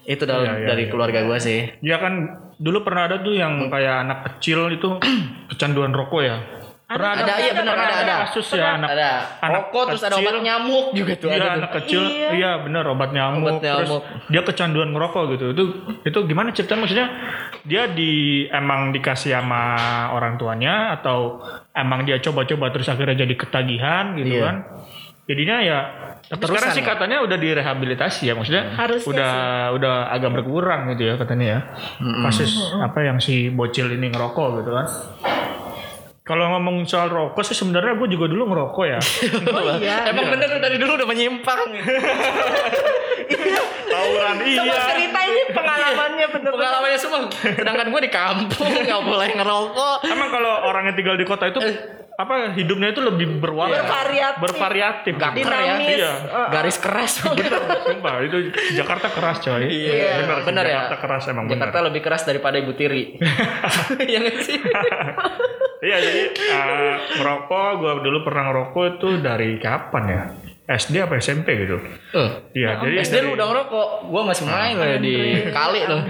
Itu 0.09 0.25
dari, 0.25 0.49
Iya, 0.49 0.53
iya, 0.57 0.67
dari 0.73 0.83
iya. 0.89 0.91
keluarga 0.91 1.21
gue 1.21 1.39
sih. 1.39 1.61
Ya 1.85 2.01
kan 2.01 2.15
dulu 2.57 2.81
pernah 2.81 3.13
ada 3.13 3.21
tuh 3.21 3.37
yang 3.37 3.69
kayak 3.69 4.09
anak 4.09 4.19
kecil 4.25 4.73
itu 4.73 4.97
kecanduan 5.53 5.93
rokok 5.93 6.23
ya. 6.25 6.37
Pernah 6.89 7.21
Ada, 7.21 7.35
iya 7.37 7.53
benar 7.53 7.77
ada 7.77 7.97
ada. 8.01 8.15
kasus 8.25 8.49
ya 8.57 8.81
anak 8.81 8.97
ada 8.97 9.11
anak 9.45 9.69
rokok 9.69 9.83
terus 9.93 10.03
ada 10.03 10.17
obat 10.17 10.41
nyamuk 10.41 10.87
juga 10.97 11.13
tuh 11.15 11.29
Iya 11.29 11.37
ada 11.37 11.49
anak 11.55 11.71
kecil, 11.77 12.01
Iya. 12.01 12.29
iya 12.33 12.51
bener 12.59 12.81
obat 12.89 13.13
nyamuk. 13.13 13.45
Obat 13.45 13.61
Terus 13.61 13.89
nyamuk. 13.93 14.03
dia 14.25 14.41
kecanduan 14.41 14.89
ngerokok 14.91 15.23
gitu. 15.31 15.45
Itu 15.53 15.65
itu 16.03 16.19
gimana 16.25 16.49
ceritanya? 16.49 16.81
Maksudnya 16.81 17.09
dia 17.63 17.83
di 17.87 18.13
emang 18.49 18.89
dikasih 18.91 19.37
sama 19.37 19.63
orang 20.11 20.41
tuanya 20.41 20.97
atau 20.97 21.45
emang 21.71 22.03
dia 22.03 22.17
coba-coba 22.19 22.73
terus 22.73 22.89
akhirnya 22.89 23.21
jadi 23.21 23.35
ketagihan 23.37 24.17
gitu 24.17 24.33
Iya. 24.35 24.45
kan? 24.49 24.57
Jadinya 25.29 25.57
ya. 25.61 25.79
Tapi 26.25 26.41
sekarang 26.43 26.73
sih 26.73 26.81
ya? 26.81 26.89
katanya 26.89 27.17
udah 27.21 27.37
direhabilitasi 27.37 28.21
ya, 28.23 28.33
maksudnya 28.33 28.65
Harusnya 28.73 29.09
udah 29.09 29.33
udah 29.77 29.95
agak 30.09 30.31
berkurang 30.35 30.89
gitu 30.89 31.05
ya 31.05 31.21
katanya 31.21 31.47
ya. 31.47 31.61
Kasus 32.25 32.49
apa 32.75 33.01
yang 33.03 33.17
si 33.17 33.49
bocil 33.49 33.93
ini 33.93 34.09
ngerokok 34.09 34.47
gitu 34.59 34.73
kan? 34.73 34.87
Kalau 36.29 36.45
ngomong 36.53 36.85
soal 36.85 37.09
rokok 37.09 37.41
sih 37.41 37.57
sebenarnya 37.57 37.97
gue 37.97 38.09
juga 38.13 38.29
dulu 38.29 38.53
ngerokok 38.53 38.85
ya. 38.85 39.01
Oh 39.57 39.81
iya. 39.81 40.13
Emang 40.13 40.29
bener 40.29 40.45
lu 40.53 40.61
dari 40.61 40.77
dulu 40.77 41.01
udah 41.01 41.09
menyimpang. 41.09 41.73
Tawuran 43.89 44.37
Coba 44.37 44.77
iya. 44.77 44.81
cerita 44.93 45.21
ini 45.25 45.43
pengalamannya 45.57 46.27
bener-bener. 46.29 46.53
Pengalamannya 46.53 46.99
semua. 47.01 47.21
Sedangkan 47.33 47.87
gue 47.89 48.01
di 48.05 48.13
kampung 48.13 48.69
nggak 48.77 49.03
boleh 49.09 49.29
ngerokok. 49.41 49.97
Emang 50.05 50.29
kalau 50.29 50.53
orang 50.69 50.93
yang 50.93 50.97
tinggal 51.01 51.17
di 51.17 51.25
kota 51.25 51.49
itu 51.49 51.61
apa 52.19 52.51
hidupnya 52.51 52.91
itu 52.91 52.99
lebih 52.99 53.39
berwarna, 53.39 53.79
Bervariatif. 53.79 54.43
bervariatif. 54.43 55.15
Gangker 55.15 55.39
ya. 55.47 55.79
Dinamis. 55.79 55.99
Iya. 56.03 56.13
Eh, 56.27 56.47
Garis 56.51 56.79
keras. 56.83 57.13
Bener, 57.39 57.63
sumpah 57.79 58.15
itu 58.27 58.37
Jakarta 58.75 59.07
keras 59.07 59.39
coy. 59.39 59.63
Iya, 59.63 60.27
bener, 60.27 60.37
sih, 60.43 60.47
bener 60.51 60.65
ya. 60.67 60.73
Jakarta 60.83 60.97
keras 60.99 61.23
emang 61.31 61.45
Jakarta 61.47 61.79
lebih 61.87 62.03
keras 62.03 62.23
daripada 62.27 62.59
Ibu 62.59 62.75
Tiri. 62.75 63.23
Iya 64.11 64.19
nggak 64.19 64.37
sih? 64.43 64.59
Iya 65.79 65.95
jadi 66.03 66.23
eh, 66.35 66.95
ngerokok 67.23 67.69
gue 67.79 67.93
dulu 68.03 68.19
pernah 68.27 68.51
ngerokok 68.51 68.99
itu 68.99 69.09
dari 69.23 69.63
kapan 69.63 70.05
ya? 70.05 70.23
SD 70.69 71.01
apa 71.01 71.17
SMP 71.17 71.55
gitu? 71.55 71.79
Eh, 72.13 72.31
Iya 72.53 72.83
jadi 72.83 72.95
SD 73.01 73.15
dari, 73.15 73.25
lu 73.25 73.39
udah 73.39 73.47
ngerokok, 73.47 73.87
gua 74.11 74.23
masih 74.27 74.45
main 74.45 74.75
loh 74.75 74.91
di 74.99 75.15
kali 75.49 75.81
loh. 75.87 76.03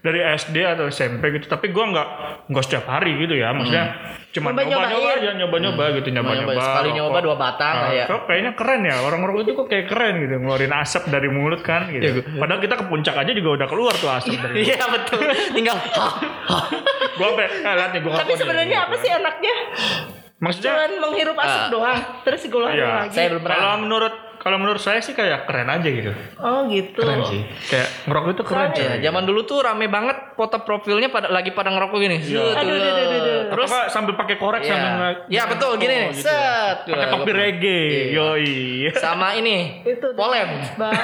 dari 0.00 0.18
SD 0.32 0.56
atau 0.64 0.86
SMP 0.86 1.34
gitu. 1.34 1.46
Tapi 1.46 1.68
gue 1.68 1.84
nggak 1.84 2.08
nggak 2.46 2.64
setiap 2.64 2.86
hari 2.86 3.18
gitu 3.18 3.34
ya. 3.34 3.50
Maksudnya 3.50 3.84
cuma 3.84 4.01
Nyoba-nyobain. 4.32 4.64
nyoba-nyoba 4.64 5.08
aja, 5.14 5.30
nyoba-nyoba 5.34 5.84
gitu, 5.94 6.08
nyoba-nyoba. 6.08 6.52
Nyoba, 6.52 6.64
sekali 6.64 6.88
rokok. 6.88 6.96
nyoba 6.96 7.18
dua 7.20 7.36
batang 7.36 7.74
Nah, 7.74 7.84
kayak. 7.84 8.06
kok 8.06 8.20
kayaknya 8.24 8.52
keren 8.54 8.80
ya 8.82 8.96
orang 8.98 9.18
ngerokok 9.20 9.40
itu 9.42 9.52
kok 9.52 9.66
kayak 9.68 9.86
keren 9.86 10.14
gitu 10.18 10.34
ngeluarin 10.34 10.72
asap 10.74 11.02
dari 11.06 11.28
mulut 11.28 11.60
kan 11.60 11.82
gitu. 11.86 12.08
Padahal 12.34 12.58
kita 12.58 12.74
ke 12.74 12.84
puncak 12.86 13.14
aja 13.14 13.30
juga 13.30 13.48
udah 13.54 13.66
keluar 13.66 13.92
tuh 13.94 14.08
asap 14.08 14.32
dari 14.38 14.54
mulut. 14.54 14.66
Iya 14.66 14.84
betul. 14.88 15.20
Tinggal. 15.52 15.76
Gua 17.12 17.26
sampai 17.28 17.46
eh, 17.46 17.74
lihat 17.74 17.90
nih 17.92 18.00
gua 18.00 18.12
Tapi 18.16 18.32
sebenarnya 18.34 18.78
apa 18.82 18.94
sih 18.96 19.10
enaknya? 19.10 19.54
Maksudnya 20.38 20.72
Cuman 20.74 20.92
menghirup 20.98 21.36
asap 21.38 21.60
Ah. 21.60 21.68
doang, 21.68 22.00
terus 22.24 22.40
dikeluarin 22.42 22.74
Iya. 22.74 22.88
lagi. 22.98 23.12
Saya 23.12 23.26
belum 23.30 23.42
pernah. 23.42 23.58
kalau 23.60 23.76
menurut 23.78 24.14
kalau 24.34 24.58
menurut 24.58 24.82
saya 24.82 24.98
sih 24.98 25.14
kayak 25.14 25.46
keren 25.46 25.70
aja 25.70 25.86
gitu. 25.86 26.10
Oh 26.36 26.66
gitu. 26.66 26.98
Keren 26.98 27.22
sih. 27.22 27.46
Kayak 27.64 27.88
ngerokok 28.04 28.30
itu 28.32 28.42
keren. 28.42 28.70
Ya, 28.74 28.92
zaman 29.00 29.22
dulu 29.22 29.40
tuh 29.44 29.62
rame 29.62 29.86
banget 29.86 30.31
foto 30.42 30.58
profilnya 30.60 31.06
pada 31.06 31.30
lagi 31.30 31.50
pada 31.50 31.70
ngerokok 31.70 31.94
gini. 31.96 32.18
Set, 32.18 32.34
Aduh, 32.34 32.74
aduh, 32.74 32.90
aduh, 32.90 33.06
aduh. 33.14 33.40
Terus 33.48 33.70
Apa, 33.70 33.80
sambil 33.86 34.14
pakai 34.14 34.36
korek 34.36 34.60
Iya. 34.60 34.72
sambil 34.72 35.12
Iya, 35.28 35.42
betul, 35.46 35.70
gini 35.76 35.94
nih. 35.94 36.10
gitu. 36.10 36.26
Set. 36.26 36.76
Pakai 36.84 37.06
topi 37.08 37.30
reggae. 37.30 37.82
Iya. 38.10 38.18
Yoi. 38.34 38.50
sama 38.92 39.28
ini 39.32 39.80
Itu 39.82 40.10
polem. 40.12 40.50
Bang. 40.80 40.98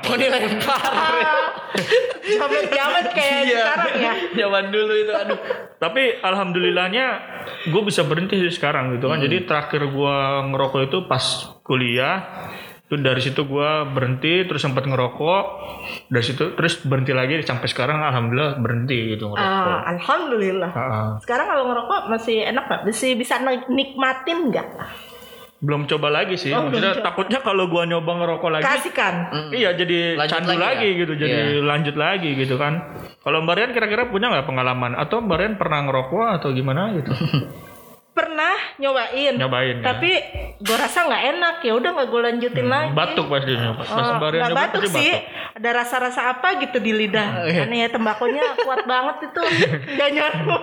Poni 0.00 0.26
lempar. 0.26 0.82
Jamet 2.22 2.64
jamet 2.68 3.06
kayak 3.10 3.40
Iya. 3.42 3.58
sekarang 3.58 3.92
ya. 3.96 4.12
Zaman 4.36 4.64
dulu 4.68 4.92
itu 4.94 5.12
aduh. 5.12 5.38
Tapi 5.78 6.02
alhamdulillahnya 6.20 7.06
gue 7.66 7.82
bisa 7.82 8.02
berhenti 8.02 8.36
sih 8.38 8.52
sekarang 8.52 8.92
gitu 8.92 9.06
kan. 9.06 9.16
Hmm. 9.16 9.24
Jadi 9.24 9.36
terakhir 9.42 9.82
gue 9.84 10.16
ngerokok 10.48 10.80
itu 10.84 10.98
pas 11.06 11.24
kuliah. 11.62 12.18
Itu 12.82 12.98
dari 12.98 13.18
situ 13.18 13.42
gue 13.42 13.70
berhenti 13.88 14.44
terus 14.44 14.60
sempat 14.60 14.84
ngerokok. 14.84 15.44
Dari 16.08 16.20
situ 16.20 16.52
terus 16.52 16.82
berhenti 16.82 17.10
lagi 17.10 17.40
sampai 17.40 17.64
sekarang 17.64 17.98
alhamdulillah 17.98 18.58
berhenti 18.58 18.81
gitu 18.86 19.24
ngerokok. 19.26 19.68
Ah, 19.68 19.80
alhamdulillah. 19.88 20.70
Ah, 20.70 20.82
ah. 20.82 21.10
Sekarang 21.20 21.46
kalau 21.46 21.64
ngerokok 21.66 22.00
masih 22.08 22.42
enak 22.42 22.64
nggak? 22.64 22.80
Masih 22.84 23.10
bisa 23.14 23.38
nik- 23.38 23.68
nikmatin 23.68 24.50
nggak? 24.50 24.68
belum 25.62 25.86
coba 25.86 26.10
lagi 26.10 26.34
sih. 26.34 26.50
Oh, 26.50 26.66
Maksudnya 26.66 26.98
coba. 26.98 27.06
takutnya 27.06 27.38
kalau 27.38 27.70
gua 27.70 27.86
nyoba 27.86 28.18
ngerokok 28.18 28.50
lagi 28.50 28.66
Kasihkan. 28.66 29.14
Iya 29.54 29.78
jadi 29.78 30.18
Lanjut 30.18 30.32
candu 30.34 30.50
lagi 30.52 30.58
lagi, 30.58 30.88
ya? 30.90 30.98
gitu, 30.98 31.12
jadi 31.14 31.38
lanjut 31.62 31.94
lagi 31.94 32.30
gitu 32.34 32.54
kan. 32.58 32.82
Kalau 33.22 33.46
Mbak 33.46 33.54
Rian 33.54 33.70
kira-kira 33.70 34.10
punya 34.10 34.26
nggak 34.26 34.42
pengalaman 34.42 34.98
atau 34.98 35.22
Mbak 35.22 35.38
Rian 35.38 35.54
pernah 35.54 35.86
ngerokok 35.86 36.26
atau 36.34 36.50
gimana 36.50 36.98
gitu? 36.98 37.14
Pernah 38.12 38.76
nyobain. 38.76 39.34
Nyobain 39.34 39.76
ya. 39.78 39.84
Tapi 39.88 40.10
gue 40.58 40.76
rasa 40.76 41.04
nggak 41.04 41.22
enak 41.32 41.56
ya 41.60 41.72
udah 41.72 41.90
nggak 41.90 42.08
gue 42.08 42.20
lanjutin 42.22 42.66
lagi. 42.66 42.92
Batuk 42.92 43.26
pas 43.26 43.40
dia 43.40 43.56
nyoba. 43.58 43.80
Pas 43.80 43.88
Oh, 43.90 44.20
nggak 44.20 44.32
nyoba 44.44 44.58
batuk 44.58 44.82
pasti 44.84 44.92
sih, 44.94 45.10
batuk. 45.10 45.56
ada 45.56 45.70
rasa-rasa 45.74 46.20
apa 46.30 46.48
gitu 46.58 46.76
di 46.76 46.92
lidah. 46.92 47.28
Aneh 47.42 47.78
ya 47.78 47.88
tembakonya 47.88 48.44
kuat 48.58 48.84
banget 48.84 49.16
itu, 49.26 49.40
nggak 49.96 50.10
nyaru. 50.12 50.60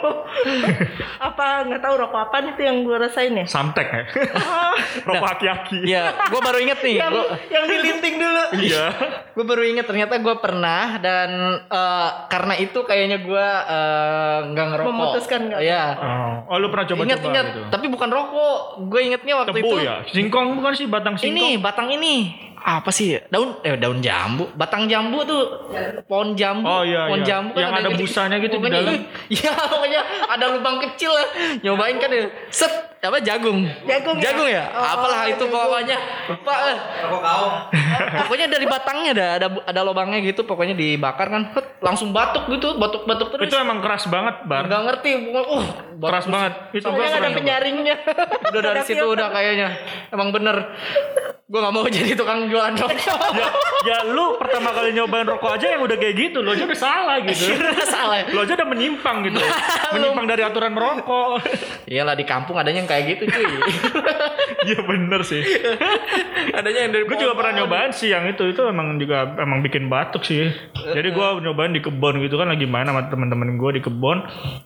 apa 1.19 1.45
nggak 1.65 1.81
tahu 1.81 1.93
rokok 1.97 2.21
apa 2.21 2.35
itu 2.47 2.61
yang 2.61 2.77
gue 2.81 2.95
rasain 2.95 3.33
ya? 3.33 3.45
Samtek 3.45 3.87
ya. 3.87 4.03
Oh, 4.37 4.73
Rokok 5.09 5.29
aki-aki. 5.35 5.79
Iya, 5.83 6.13
gue 6.29 6.39
baru 6.39 6.57
inget 6.59 6.79
nih. 6.79 6.95
yang, 6.97 7.11
Gua, 7.11 7.23
yang 7.49 7.63
dilinting 7.65 8.15
dulu. 8.17 8.43
Iya. 8.59 8.85
gue 9.31 9.45
baru 9.45 9.63
inget 9.63 9.85
ternyata 9.85 10.19
gue 10.19 10.35
pernah 10.37 10.99
dan 10.99 11.29
eh, 11.63 12.09
karena 12.27 12.53
itu 12.55 12.79
kayaknya 12.83 13.17
gue 13.19 13.47
eh, 13.65 14.37
nggak 14.47 14.65
ngerokok. 14.69 14.89
Memutuskan 14.91 15.39
nggak 15.47 15.59
Iya. 15.59 15.83
Oh, 15.95 16.33
oh 16.49 16.57
lu 16.57 16.67
pernah 16.67 16.85
coba-coba 16.85 17.07
Ingat 17.07 17.19
ingat, 17.21 17.38
gitu. 17.45 17.59
tapi 17.67 17.85
bukan 17.87 18.09
rokok. 18.09 18.57
Gue 18.85 19.01
ingetnya 19.05 19.33
waktu 19.35 19.51
Tebu 19.53 19.59
itu. 19.61 19.75
ya? 19.81 19.95
Singkong 20.05 20.47
bukan 20.55 20.73
sih 20.73 20.85
batang 20.85 21.15
singkong? 21.15 21.37
Ini 21.37 21.57
batang 21.57 21.87
ini 21.89 22.15
apa 22.59 22.91
sih 22.91 23.15
daun 23.29 23.55
eh 23.63 23.79
daun 23.79 24.03
jambu 24.03 24.51
batang 24.51 24.83
jambu 24.83 25.23
tuh 25.23 25.47
pohon 26.03 26.35
jambu 26.35 26.67
Oh, 26.67 26.83
iya, 26.83 27.07
pohon 27.07 27.23
iya. 27.23 27.27
jambu 27.31 27.55
kan 27.55 27.63
Yang 27.63 27.71
ada 27.73 27.89
busanya 27.95 28.35
gitu 28.37 28.51
di 28.51 28.59
pokoknya- 28.59 28.83
dalam. 28.83 28.99
iya 29.39 29.53
pokoknya 29.65 30.01
ada 30.27 30.45
lubang 30.51 30.77
kecil 30.83 31.07
lah 31.07 31.27
nyobain 31.57 31.95
kan 31.95 32.11
ya 32.11 32.27
set 32.49 32.67
apa 32.99 33.15
jagung 33.23 33.63
Jagung 33.87 34.19
ya? 34.19 34.23
jagung 34.27 34.49
ya, 34.51 34.63
Oh, 34.69 34.83
apalah 34.83 35.23
itu 35.23 35.39
jagung. 35.39 35.55
pokoknya 35.55 35.97
eh. 36.67 36.77
pokoknya 38.19 38.47
dari 38.49 38.65
batangnya 38.67 39.11
ada 39.13 39.25
ada 39.39 39.47
ada 39.63 39.81
lubangnya 39.81 40.19
gitu 40.19 40.43
pokoknya 40.43 40.75
dibakar 40.75 41.27
kan 41.27 41.47
langsung 41.79 42.11
batuk 42.11 42.43
gitu 42.49 42.75
batuk 42.75 43.07
batuk 43.07 43.31
terus 43.31 43.47
Itu 43.47 43.55
emang 43.55 43.79
keras 43.79 44.03
banget, 44.05 44.43
Bar. 44.43 44.67
nggak 44.67 44.81
ngerti 44.83 45.09
pokoknya 45.23 45.47
uh 45.47 45.65
Keras 45.99 46.25
banget. 46.27 46.53
Itu 46.71 46.87
ada 46.87 47.28
pernah 47.29 47.37
nyoba. 47.37 47.39
penyaringnya. 47.45 47.95
udah 48.49 48.61
dari 48.61 48.81
situ 48.83 49.05
udah 49.05 49.27
kayaknya 49.29 49.69
emang 50.09 50.29
bener 50.33 50.57
gue 51.49 51.57
nggak 51.57 51.73
mau 51.73 51.85
jadi 51.89 52.13
tukang 52.13 52.45
jualan 52.45 52.77
rokok 52.77 53.17
Ya, 53.39 53.49
ya 53.81 53.97
lu 54.05 54.37
pertama 54.37 54.69
kali 54.69 54.93
nyobain 54.93 55.25
rokok 55.25 55.55
aja 55.55 55.71
yang 55.73 55.81
udah 55.81 55.97
kayak 55.97 56.15
gitu, 56.19 56.43
lo 56.43 56.51
aja 56.51 56.67
udah 56.67 56.77
salah 56.77 57.15
gitu. 57.23 57.55
salah 57.95 58.21
ya. 58.21 58.25
Lo 58.35 58.43
aja 58.43 58.53
udah 58.59 58.67
menyimpang 58.67 59.23
gitu. 59.23 59.39
menyimpang 59.95 60.25
dari 60.27 60.43
aturan 60.43 60.75
merokok. 60.75 61.39
Iyalah 61.91 62.19
di 62.19 62.25
kampung 62.27 62.59
adanya 62.59 62.83
yang 62.83 62.89
kayak 62.91 63.17
gitu 63.17 63.23
cuy. 63.31 63.45
Iya 64.67 64.79
bener 64.83 65.21
sih. 65.23 65.41
adanya 66.51 66.79
yang 66.85 66.91
dari 66.91 67.03
Gue 67.07 67.17
juga 67.17 67.33
pernah 67.39 67.63
nyobain 67.63 67.95
sih 67.95 68.11
yang 68.11 68.27
itu 68.27 68.51
itu 68.51 68.61
emang 68.67 68.99
juga 68.99 69.31
emang 69.39 69.63
bikin 69.63 69.87
batuk 69.87 70.27
sih. 70.27 70.51
Jadi 70.75 71.09
gue 71.15 71.27
nyobain 71.39 71.71
di 71.71 71.79
kebun 71.79 72.19
gitu 72.19 72.35
kan 72.35 72.51
lagi 72.51 72.67
main 72.67 72.85
sama 72.85 73.07
teman-teman 73.07 73.55
gue 73.55 73.79
di 73.79 73.81
kebun 73.81 74.21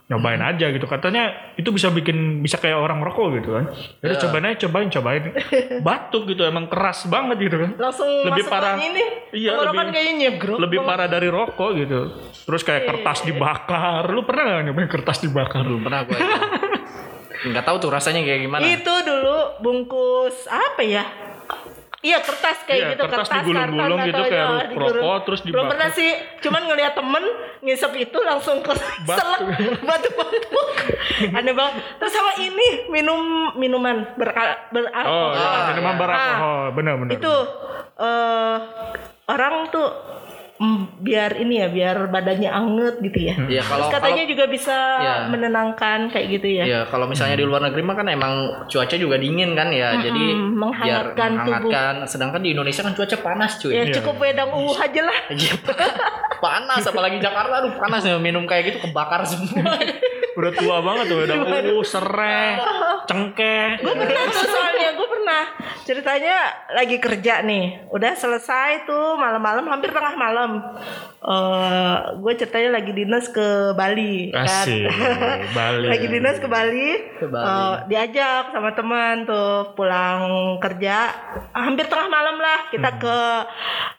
nyobain 0.09 0.41
aja 0.41 0.73
gitu. 0.73 0.89
Katanya 0.89 1.53
itu 1.55 1.69
bisa 1.69 1.93
bikin 1.93 2.41
bisa 2.41 2.52
kayak 2.55 2.75
orang 2.75 2.97
merokok 2.97 3.37
gitu 3.37 3.49
kan. 3.53 3.65
Jadi 3.99 4.13
cobain 4.19 4.45
aja 4.45 4.57
cobain 4.63 4.89
cobain. 4.89 5.23
Batuk 5.87 6.23
gitu 6.25 6.41
emang 6.43 6.65
keras 6.67 7.05
banget 7.07 7.37
gitu 7.41 7.57
kan. 7.57 7.71
Langsung 7.77 8.09
Lebih 8.25 8.43
masuk 8.43 8.51
parah. 8.51 8.75
nih. 8.75 9.07
Iya, 9.31 9.49
Tenggorokan 9.53 9.73
lebih- 9.79 9.93
kayaknya 9.93 10.13
nyegrok. 10.19 10.57
Lebih 10.59 10.79
parah 10.81 11.07
dari 11.07 11.27
rokok 11.27 11.69
gitu. 11.75 11.99
Terus 12.43 12.61
kayak 12.61 12.83
kertas 12.85 13.19
dibakar. 13.23 14.03
Lu 14.07 14.21
pernah 14.21 14.59
gak 14.59 14.65
nyobain 14.65 14.89
kertas 14.89 15.17
dibakar? 15.19 15.63
belum 15.63 15.81
pernah 15.81 16.01
gue. 16.03 16.17
Nggak 17.43 17.65
tahu 17.65 17.77
tuh 17.77 17.91
rasanya 17.91 18.23
kayak 18.23 18.41
gimana. 18.41 18.63
Itu 18.63 18.93
dulu 19.03 19.59
bungkus 19.59 20.47
apa 20.47 20.79
ya? 20.79 21.03
Iya 22.03 22.19
kertas 22.19 22.57
kayak 22.61 22.75
Iya, 22.77 22.89
gitu 22.91 23.03
kertas 23.05 23.19
kertas 23.23 23.37
digulung-gulung 23.39 23.79
karton 23.95 24.07
gitu 24.11 24.21
kayak 24.21 24.35
ya, 24.35 24.43
rokok, 24.43 24.67
digulung. 24.67 25.19
terus 25.23 25.39
Belum 25.39 25.47
dibakar. 25.55 25.71
pernah 25.71 25.89
sih, 25.89 26.09
cuman 26.43 26.61
ngeliat 26.67 26.93
temen 26.93 27.23
ngisep 27.61 27.91
itu 27.95 28.17
langsung 28.19 28.57
ke 28.59 28.73
selek 29.09 29.41
batuk-batuk. 29.81 30.67
Aneh 31.39 31.53
banget. 31.53 31.73
Terus 31.95 32.11
sama 32.11 32.31
ini 32.37 32.67
minum 32.89 33.19
minuman 33.55 34.03
ber, 34.13 34.29
Oh, 34.29 34.35
beralkohol. 34.69 35.31
ya, 35.31 35.47
Ah, 35.47 35.63
minuman 35.71 35.89
iya. 35.89 36.01
beralkohol. 36.03 36.63
Bener-bener. 36.75 37.11
itu 37.13 37.33
eh 37.95 38.57
orang 39.25 39.55
tuh 39.69 39.87
mm, 40.55 40.99
biar 40.99 41.31
ini 41.35 41.57
ya 41.57 41.67
biar 41.67 42.07
badannya 42.07 42.47
anget 42.47 42.95
gitu 43.01 43.19
ya. 43.21 43.35
Iya 43.43 43.61
kalau 43.61 43.85
Terus 43.85 43.95
katanya 43.95 44.23
juga 44.25 44.45
bisa 44.45 44.77
Iya. 44.95 45.13
menenangkan 45.27 45.99
kayak 46.07 46.27
gitu 46.31 46.47
ya. 46.51 46.63
Ya 46.63 46.81
kalau 46.85 47.05
misalnya 47.05 47.35
di 47.35 47.43
luar 47.43 47.61
negeri 47.61 47.81
mah 47.81 47.95
kan 47.95 48.07
emang 48.07 48.33
cuaca 48.65 48.95
juga 48.95 49.15
dingin 49.15 49.53
kan 49.53 49.69
ya, 49.69 49.97
jadi 49.99 50.13
biar 50.13 50.53
menghangatkan 50.53 51.29
tubuh. 51.35 51.43
menghangatkan. 51.67 51.93
Sedangkan 52.05 52.41
di 52.41 52.49
Indonesia 52.51 52.81
kan 52.81 52.93
cuaca 52.93 53.17
panas 53.17 53.51
cuy. 53.57 53.71
Ya 53.71 53.83
Iya. 53.83 53.93
cukup 53.97 54.15
wedang 54.19 54.49
uhu 54.49 54.73
aja 54.73 55.01
lah. 55.01 55.19
Iya. 55.33 55.53
panas 56.39 56.83
apalagi 56.83 57.17
Jakarta 57.17 57.53
aduh 57.59 57.73
panas 57.73 58.01
ya 58.01 58.15
minum 58.17 58.43
kayak 58.43 58.63
gitu 58.69 58.79
kebakar 58.83 59.23
semua. 59.23 59.63
Udah 60.33 60.51
tua 60.55 60.77
banget 60.81 61.05
tuh, 61.11 61.17
udah 61.25 61.37
uh, 61.45 61.85
serai, 61.85 62.57
cengkeh. 63.05 63.69
Gue 63.81 63.93
pernah 63.93 64.25
tuh 64.31 64.47
soalnya 64.49 64.89
gue 64.97 65.07
pernah 65.07 65.43
ceritanya 65.83 66.35
lagi 66.73 66.97
kerja 66.97 67.43
nih, 67.45 67.91
udah 67.91 68.13
selesai 68.17 68.87
tuh 68.89 69.19
malam-malam 69.19 69.67
hampir 69.69 69.93
tengah 69.93 70.15
malam. 70.17 70.51
Eh 71.23 71.95
gue 72.19 72.33
ceritanya 72.35 72.69
lagi 72.79 72.91
dinas 72.91 73.29
ke 73.31 73.71
Bali 73.77 74.31
kan. 74.33 74.43
Asik, 74.43 74.89
Bali. 75.55 75.87
lagi 75.93 76.07
dinas 76.09 76.37
ke 76.39 76.47
Bali, 76.47 76.89
Ke 77.19 77.27
Bali. 77.29 77.47
Eh, 77.47 77.75
diajak 77.91 78.51
sama 78.51 78.71
teman 78.75 79.23
tuh 79.23 79.71
pulang 79.77 80.57
kerja 80.59 81.11
hampir 81.53 81.85
tengah 81.87 82.09
malam 82.11 82.37
lah 82.39 82.59
kita 82.71 82.89
ke 82.99 83.17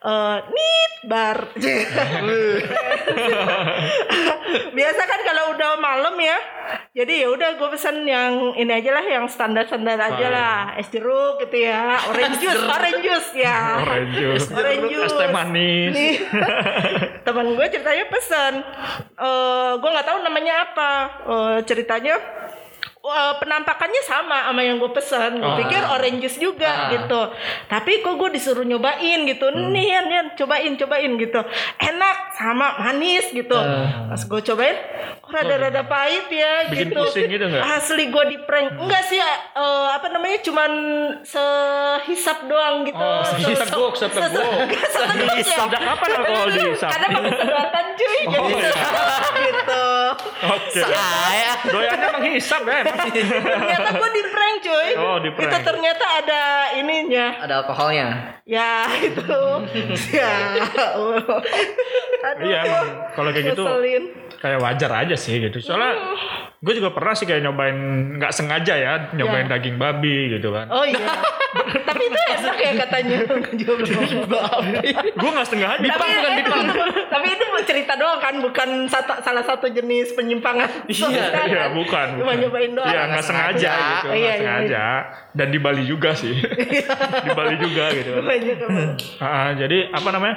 eh, 0.04 0.36
nit 0.52 0.92
bar. 1.08 1.38
Biasa 4.76 5.02
kan 5.04 5.20
kalau 5.24 5.44
udah 5.56 5.70
malam 5.80 6.14
ya, 6.20 6.23
jadi 6.94 7.26
ya 7.26 7.28
udah 7.30 7.48
gue 7.58 7.68
pesen 7.74 8.06
yang 8.06 8.54
ini 8.54 8.70
aja 8.70 8.90
lah, 8.94 9.04
yang 9.04 9.24
standar-standar 9.26 9.98
aja 9.98 10.26
lah, 10.30 10.58
es 10.78 10.88
jeruk 10.88 11.42
gitu 11.42 11.66
ya, 11.66 11.98
orange 12.08 12.38
juice, 12.38 12.64
orange 12.64 13.00
juice 13.02 13.30
ya. 13.34 13.58
Orange 13.82 14.12
juice. 14.14 14.46
Orange 14.54 14.84
juice. 14.88 15.10
Es 15.10 15.18
teh 15.18 15.30
manis. 15.30 15.92
Nih. 15.92 16.14
Temen 17.26 17.46
gue 17.56 17.66
ceritanya 17.66 18.04
pesen, 18.08 18.54
eh 19.16 19.72
gue 19.76 19.90
nggak 19.90 20.06
tahu 20.06 20.18
namanya 20.22 20.54
apa, 20.70 20.92
Eh, 21.24 21.58
ceritanya. 21.64 22.43
Wah, 23.04 23.36
penampakannya 23.36 24.00
sama 24.00 24.48
sama 24.48 24.64
yang 24.64 24.80
gue 24.80 24.88
pesen. 24.88 25.36
Gue 25.36 25.44
Oh. 25.44 25.60
pikir 25.60 25.76
orange 25.84 26.24
juice 26.24 26.40
juga 26.40 26.88
Ah. 26.88 26.88
gitu. 26.88 27.20
Tapi 27.68 28.00
kok 28.00 28.16
gue 28.16 28.32
disuruh 28.32 28.64
nyobain 28.64 29.28
gitu. 29.28 29.44
Hmm. 29.44 29.68
Nih, 29.70 29.92
Yan, 29.92 30.32
cobain, 30.32 30.72
cobain 30.72 31.12
gitu. 31.14 31.36
Enak 31.76 32.16
sama 32.32 32.80
manis 32.80 33.28
gitu. 33.28 33.52
Pas 34.08 34.16
gue 34.18 34.40
cobain, 34.42 34.76
kok 35.20 35.30
rada-rada 35.30 35.84
pahit 35.84 36.32
ya. 36.32 36.64
Bikin 36.66 36.88
gitu. 36.88 36.96
pusing 36.98 37.28
gitu 37.28 37.44
nggak? 37.44 37.60
Asli 37.76 38.08
gue 38.08 38.24
di 38.24 38.38
prank. 38.40 38.72
Enggak 38.74 39.04
sih, 39.04 39.20
eh, 39.20 39.36
apa 39.92 40.08
namanya? 40.08 40.40
Cuman 40.40 40.70
sehisap 41.22 42.48
doang 42.48 42.82
gitu. 42.82 42.96
Oh, 42.96 43.20
Se- 43.22 43.52
seteguk, 43.54 43.94
se- 43.94 44.08
seteguk. 44.08 44.48
se- 44.80 44.88
seteguk 44.96 45.28
ya. 45.36 45.44
Sejak 45.44 45.82
kapan 45.84 46.10
alkohol 46.14 46.48
dihisap? 46.50 46.88
Karena 46.88 47.06
pakai 47.12 47.32
sedotan 47.36 47.86
cuy, 47.94 48.16
jadi 48.24 48.38
Oh, 48.40 48.48
iya. 48.48 48.72
gitu. 49.44 49.84
Oke. 50.22 50.81
Saya 50.81 51.53
Doyannya 51.64 52.09
menghisap 52.20 52.62
ya. 52.64 52.81
Ternyata 52.85 53.88
gue 53.96 54.11
di 54.12 54.22
prank 54.29 54.57
cuy. 54.64 54.88
Oh, 54.98 55.16
di 55.20 55.31
prank. 55.33 55.50
Itu 55.50 55.59
ternyata 55.64 56.05
ada 56.22 56.42
ininya. 56.77 57.27
ada 57.40 57.53
alkoholnya. 57.64 58.09
Ya 58.44 58.85
itu. 59.09 59.40
ya. 60.12 60.35
Aduh. 62.24 62.44
Iya 62.44 62.59
emang 62.64 62.87
kalau 63.12 63.31
kayak 63.33 63.46
gitu 63.53 63.64
kayak 64.40 64.59
wajar 64.61 64.90
aja 65.05 65.16
sih 65.16 65.40
gitu. 65.40 65.59
Soalnya 65.61 65.96
gue 66.64 66.74
juga 66.74 66.90
pernah 66.90 67.12
sih 67.12 67.22
kayak 67.22 67.44
nyobain 67.44 67.77
nggak 68.16 68.33
sengaja 68.33 68.72
ya 68.72 68.92
nyobain 69.12 69.44
Ya. 69.44 69.53
daging 69.53 69.77
babi 69.77 70.33
gitu 70.33 70.48
kan. 70.48 70.64
Oh 70.68 70.81
iya. 70.81 70.96
Tapi 71.85 72.03
itu 72.03 72.18
enak 72.33 72.57
ya 72.57 72.72
katanya. 72.81 73.18
Gue 75.14 75.31
nggak 75.31 75.44
setengah 75.44 75.68
aja. 75.77 75.83
Dipang 75.83 76.09
bukan 76.11 76.33
dipang. 76.35 76.64
Tapi 77.14 77.27
itu 77.31 77.44
cerita 77.64 77.94
doang 77.94 78.18
kan, 78.18 78.35
bukan 78.40 78.68
satu, 78.87 79.20
salah 79.20 79.40
satu 79.40 79.68
jenis 79.68 80.12
penyimpangan. 80.12 80.68
Iya, 80.87 81.24
Kan? 81.35 81.46
Iya 81.46 81.64
bukan. 81.70 82.07
Cuma 82.16 82.33
bukan. 82.33 82.37
nyobain 82.40 82.70
doang. 82.72 82.88
Iya 82.88 83.03
nggak 83.09 83.24
sengaja 83.24 83.53
sengaja. 83.55 83.74
gitu, 83.77 84.07
nggak 84.07 84.16
Iya, 84.16 84.24
iya, 84.24 84.35
sengaja. 84.40 84.85
Dan 85.33 85.46
di 85.50 85.59
Bali 85.59 85.83
juga 85.85 86.11
sih. 86.12 86.35
di 87.20 87.31
Bali 87.31 87.55
juga 87.57 87.85
gitu. 87.92 88.11
kan. 88.14 88.24
Banyak. 88.24 88.59
Ah, 89.20 89.50
jadi 89.55 89.79
apa 89.90 90.09
namanya? 90.11 90.37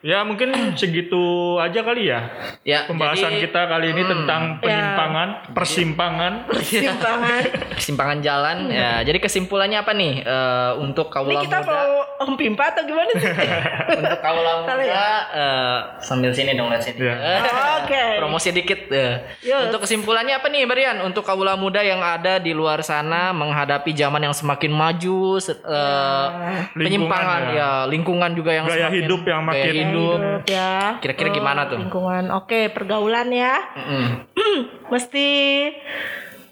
Ya 0.00 0.20
mungkin 0.20 0.52
segitu 0.74 1.16
aja 1.56 1.80
kali 1.80 2.06
ya. 2.06 2.28
Ya, 2.60 2.84
Pembahasan 2.84 3.34
jadi- 3.34 3.48
kita 3.48 3.60
kali 3.64 3.90
ini 3.90 4.04
tentang 4.04 4.60
penyimpangan, 4.60 5.28
persimpangan. 5.50 6.32
Simpangan. 6.62 7.42
kesimpangan 7.74 8.18
jalan 8.20 8.68
ya. 8.68 9.00
Jadi 9.00 9.18
kesimpulannya 9.18 9.80
apa 9.80 9.92
nih 9.92 10.12
Eh, 10.20 10.72
untuk 10.76 11.08
Ini 11.08 11.14
kaula 11.14 11.40
kita 11.40 11.58
muda? 11.58 11.68
mau 11.70 11.92
om 12.24 12.34
pimpa 12.34 12.64
atau 12.66 12.82
gimana 12.82 13.10
sih? 13.12 13.28
untuk 13.94 14.18
kaula 14.18 14.42
Salah 14.42 14.56
muda 14.58 14.74
ya? 14.80 15.06
eh, 15.30 15.78
sambil 16.00 16.30
sini 16.30 16.52
dong 16.52 16.68
lihat 16.68 16.80
sini. 16.80 16.98
Ya. 16.98 17.14
Eh, 17.14 17.40
Oke. 17.78 18.04
Promosi 18.18 18.48
dikit. 18.50 18.80
eh. 18.88 19.14
Yes. 19.40 19.68
Untuk 19.68 19.84
kesimpulannya 19.84 20.34
apa 20.34 20.48
nih 20.48 20.64
Barian? 20.64 20.98
Untuk 21.00 21.22
kaula 21.22 21.54
muda 21.54 21.80
yang 21.80 22.00
ada 22.00 22.36
di 22.36 22.50
luar 22.50 22.80
sana 22.80 23.30
menghadapi 23.30 23.92
zaman 23.92 24.22
yang 24.22 24.32
semakin 24.32 24.70
maju, 24.70 25.36
se- 25.36 25.58
eh, 25.58 26.26
penyimpangan 26.72 27.12
Lingkungan, 27.14 27.42
ya. 27.54 27.70
lingkungan 27.84 28.30
juga 28.32 28.50
yang 28.52 28.64
Gaya 28.64 28.88
semakin- 28.88 28.96
hidup 28.98 29.20
yang 29.22 29.40
gaya 29.42 29.48
makin- 29.62 29.74
hidup. 29.74 30.18
Hidup 30.18 30.42
ya. 30.46 30.72
Kira-kira 30.98 31.28
Eh, 31.28 31.34
gimana 31.34 31.60
tuh? 31.66 31.78
Lingkungan. 31.78 32.24
Oke, 32.34 32.60
pergaulan 32.68 33.28
ya. 33.28 33.54
Mm-mm. 33.76 34.06
Mesti 34.92 35.28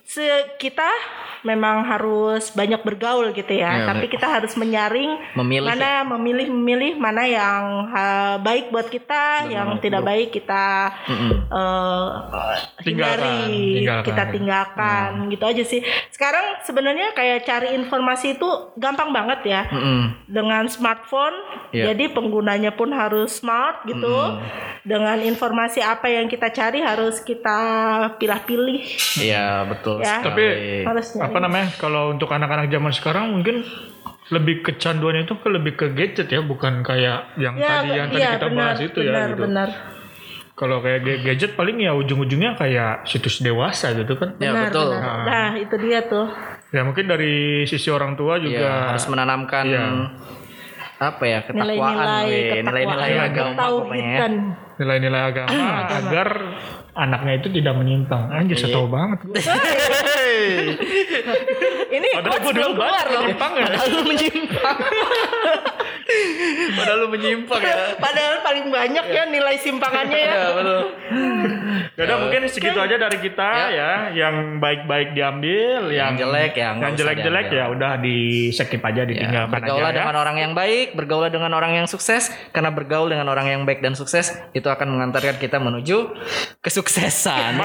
se- 0.04 0.56
kita 0.56 0.88
memang 1.42 1.82
harus 1.82 2.54
banyak 2.54 2.78
bergaul 2.80 3.34
gitu 3.34 3.50
ya. 3.50 3.82
Ya, 3.82 3.86
Tapi 3.86 4.06
kita 4.06 4.30
harus 4.30 4.54
menyaring 4.54 5.18
Memilih 5.34 5.66
mana 5.66 6.06
memilih 6.06 6.46
memilih 6.46 6.92
mana 6.94 7.26
yang 7.26 7.62
ha, 7.90 8.02
baik 8.38 8.70
buat 8.70 8.86
kita, 8.86 9.50
yang 9.50 9.74
tidak 9.78 10.02
baik 10.02 10.30
kita 10.30 10.94
Tinggalkan, 12.82 13.26
hindari, 13.26 13.82
tinggalkan. 13.82 14.06
kita 14.06 14.22
tinggalkan 14.30 15.08
gitu 15.30 15.44
aja 15.44 15.62
sih. 15.62 15.80
Sekarang 16.10 16.62
sebenarnya 16.62 17.10
kayak 17.12 17.42
cari 17.42 17.74
informasi 17.74 18.36
itu 18.36 18.48
gampang 18.76 19.10
banget 19.10 19.40
ya 19.44 19.62
Mm-mm. 19.66 20.26
dengan 20.26 20.66
smartphone. 20.66 21.34
Iya. 21.70 21.90
Jadi 21.90 22.12
penggunanya 22.12 22.70
pun 22.70 22.90
harus 22.92 23.34
smart 23.34 23.82
gitu. 23.84 24.38
Dengan 24.82 25.18
informasi 25.18 25.78
apa 25.78 26.06
yang 26.06 26.26
kita 26.26 26.50
cari 26.50 26.82
harus 26.82 27.22
kita 27.22 27.58
pilih-pilih. 28.18 28.82
Iya 29.18 29.66
betul. 29.66 30.01
Ya. 30.02 30.16
Tapi 30.20 30.44
Harus 30.82 31.06
nyari. 31.14 31.24
apa 31.24 31.38
namanya? 31.38 31.66
Kalau 31.74 32.02
untuk 32.10 32.28
anak-anak 32.28 32.66
zaman 32.68 32.92
sekarang 32.92 33.24
mungkin 33.30 33.62
lebih 34.28 34.62
kecanduan 34.62 35.22
itu 35.22 35.34
ke 35.34 35.48
lebih 35.48 35.72
ke 35.74 35.86
gadget 35.92 36.26
ya, 36.26 36.40
bukan 36.40 36.82
kayak 36.82 37.36
yang 37.36 37.54
tadi 37.54 37.88
yang 37.90 38.08
tadi 38.08 38.18
iya, 38.18 38.30
kita 38.34 38.46
benar, 38.48 38.58
bahas 38.58 38.78
itu 38.80 38.98
benar, 38.98 39.12
ya 39.14 39.30
gitu. 39.30 39.42
Benar, 39.44 39.68
Kalau 40.52 40.76
kayak 40.78 41.00
ga- 41.00 41.20
gadget 41.24 41.52
paling 41.52 41.80
ya 41.80 41.92
ujung-ujungnya 41.92 42.54
kayak 42.54 43.04
situs 43.04 43.40
dewasa 43.40 43.92
gitu 43.92 44.14
kan. 44.14 44.36
Ya, 44.36 44.52
benar, 44.52 44.68
betul. 44.68 44.88
benar. 44.92 45.18
Nah, 45.24 45.48
itu 45.56 45.74
dia 45.80 45.98
tuh. 46.04 46.26
Ya 46.70 46.80
mungkin 46.82 47.04
dari 47.04 47.34
sisi 47.64 47.88
orang 47.88 48.16
tua 48.16 48.36
juga 48.36 48.90
harus 48.90 49.04
menanamkan 49.06 49.64
Iya. 49.64 49.84
Apa 51.02 51.24
ya 51.24 51.38
ketakwaan, 51.42 51.94
Nilai-nilai 51.98 52.62
nilai-nilai 52.62 53.12
agama 53.18 53.58
pokoknya. 53.58 54.14
ya. 54.14 54.28
nilai-nilai 54.72 55.22
agama 55.26 55.66
agar 55.90 56.28
anaknya 56.94 57.32
itu 57.38 57.48
tidak 57.52 57.74
menyimpang. 57.74 58.24
Anjir, 58.28 58.56
saya 58.56 58.72
tahu 58.72 58.86
banget. 58.86 59.18
Ini 61.92 62.08
Padahal 62.16 62.38
gue 62.40 62.52
dulu 62.52 62.70
keluar 62.74 63.06
loh. 63.06 63.20
menyimpang 63.22 63.52
ya. 63.52 63.64
Padahal 63.66 63.88
lu 63.90 64.02
menyimpang. 64.06 64.76
Padahal 66.76 66.98
lu 67.04 67.08
menyimpang 67.14 67.62
ya. 67.62 67.94
Padahal 67.96 68.42
paling 68.42 68.66
banyak 68.68 69.06
ya 69.08 69.22
nilai 69.30 69.56
simpangannya 69.60 70.18
ya. 70.18 70.34
Ya 70.34 70.48
betul. 70.54 70.80
Ya 71.92 72.02
udah 72.08 72.18
mungkin 72.24 72.40
segitu 72.48 72.78
aja 72.80 72.96
dari 72.96 73.18
kita 73.20 73.50
ya. 73.70 73.92
Yang 74.12 74.34
baik-baik 74.58 75.12
diambil, 75.14 75.92
yang, 75.92 76.16
jelek 76.16 76.56
ya, 76.56 76.74
yang 76.74 76.80
usah 76.80 76.96
jelek-jelek 76.96 77.46
ya 77.52 77.64
udah 77.70 77.92
di 78.00 78.48
skip 78.50 78.82
aja 78.82 79.04
ditinggalkan 79.04 79.52
Bergaul 79.52 79.84
aja 79.84 79.92
ya. 79.92 79.96
dengan 80.04 80.16
orang 80.16 80.36
yang 80.40 80.52
baik, 80.56 80.96
bergaul 80.96 81.28
dengan 81.28 81.52
orang 81.54 81.72
yang 81.76 81.86
sukses. 81.86 82.32
Karena 82.50 82.72
bergaul 82.72 83.12
dengan 83.12 83.28
orang 83.28 83.46
yang 83.48 83.62
baik 83.68 83.84
dan 83.84 83.94
sukses 83.94 84.32
itu 84.56 84.66
akan 84.66 84.88
mengantarkan 84.98 85.36
kita 85.38 85.60
menuju 85.60 86.16
kesuksesan. 86.64 87.60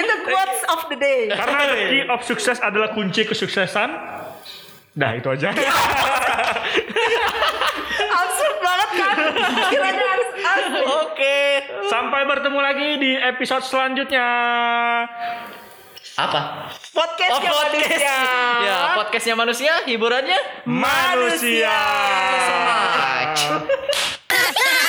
Itu 0.00 0.14
quotes 0.26 0.60
of 0.70 0.80
the 0.90 0.98
day. 0.98 1.30
Karena 1.30 1.60
the 1.70 1.78
key 1.88 2.02
of 2.10 2.20
sukses 2.26 2.58
adalah 2.60 2.92
kunci 2.92 3.24
kesuksesan. 3.26 4.19
Nah 4.92 5.10
itu 5.14 5.28
aja. 5.28 5.48
Absurd 8.10 8.56
banget 8.58 8.90
kan? 8.92 9.16
Kiranya 9.70 10.04
harus 10.08 10.28
absurd. 10.36 10.86
Oke. 11.04 11.38
Sampai 11.86 12.20
bertemu 12.24 12.58
lagi 12.58 12.88
di 12.98 13.12
episode 13.16 13.62
selanjutnya. 13.62 14.26
Apa? 16.16 16.40
Podcastnya 16.90 17.32
Oh, 17.32 17.54
podcast. 17.54 17.70
manusia. 17.72 18.16
Ya, 18.60 18.78
podcastnya 18.92 19.34
manusia, 19.34 19.72
hiburannya 19.86 20.38
Manusia. 20.66 21.78
so 22.36 22.56
much. 22.60 23.40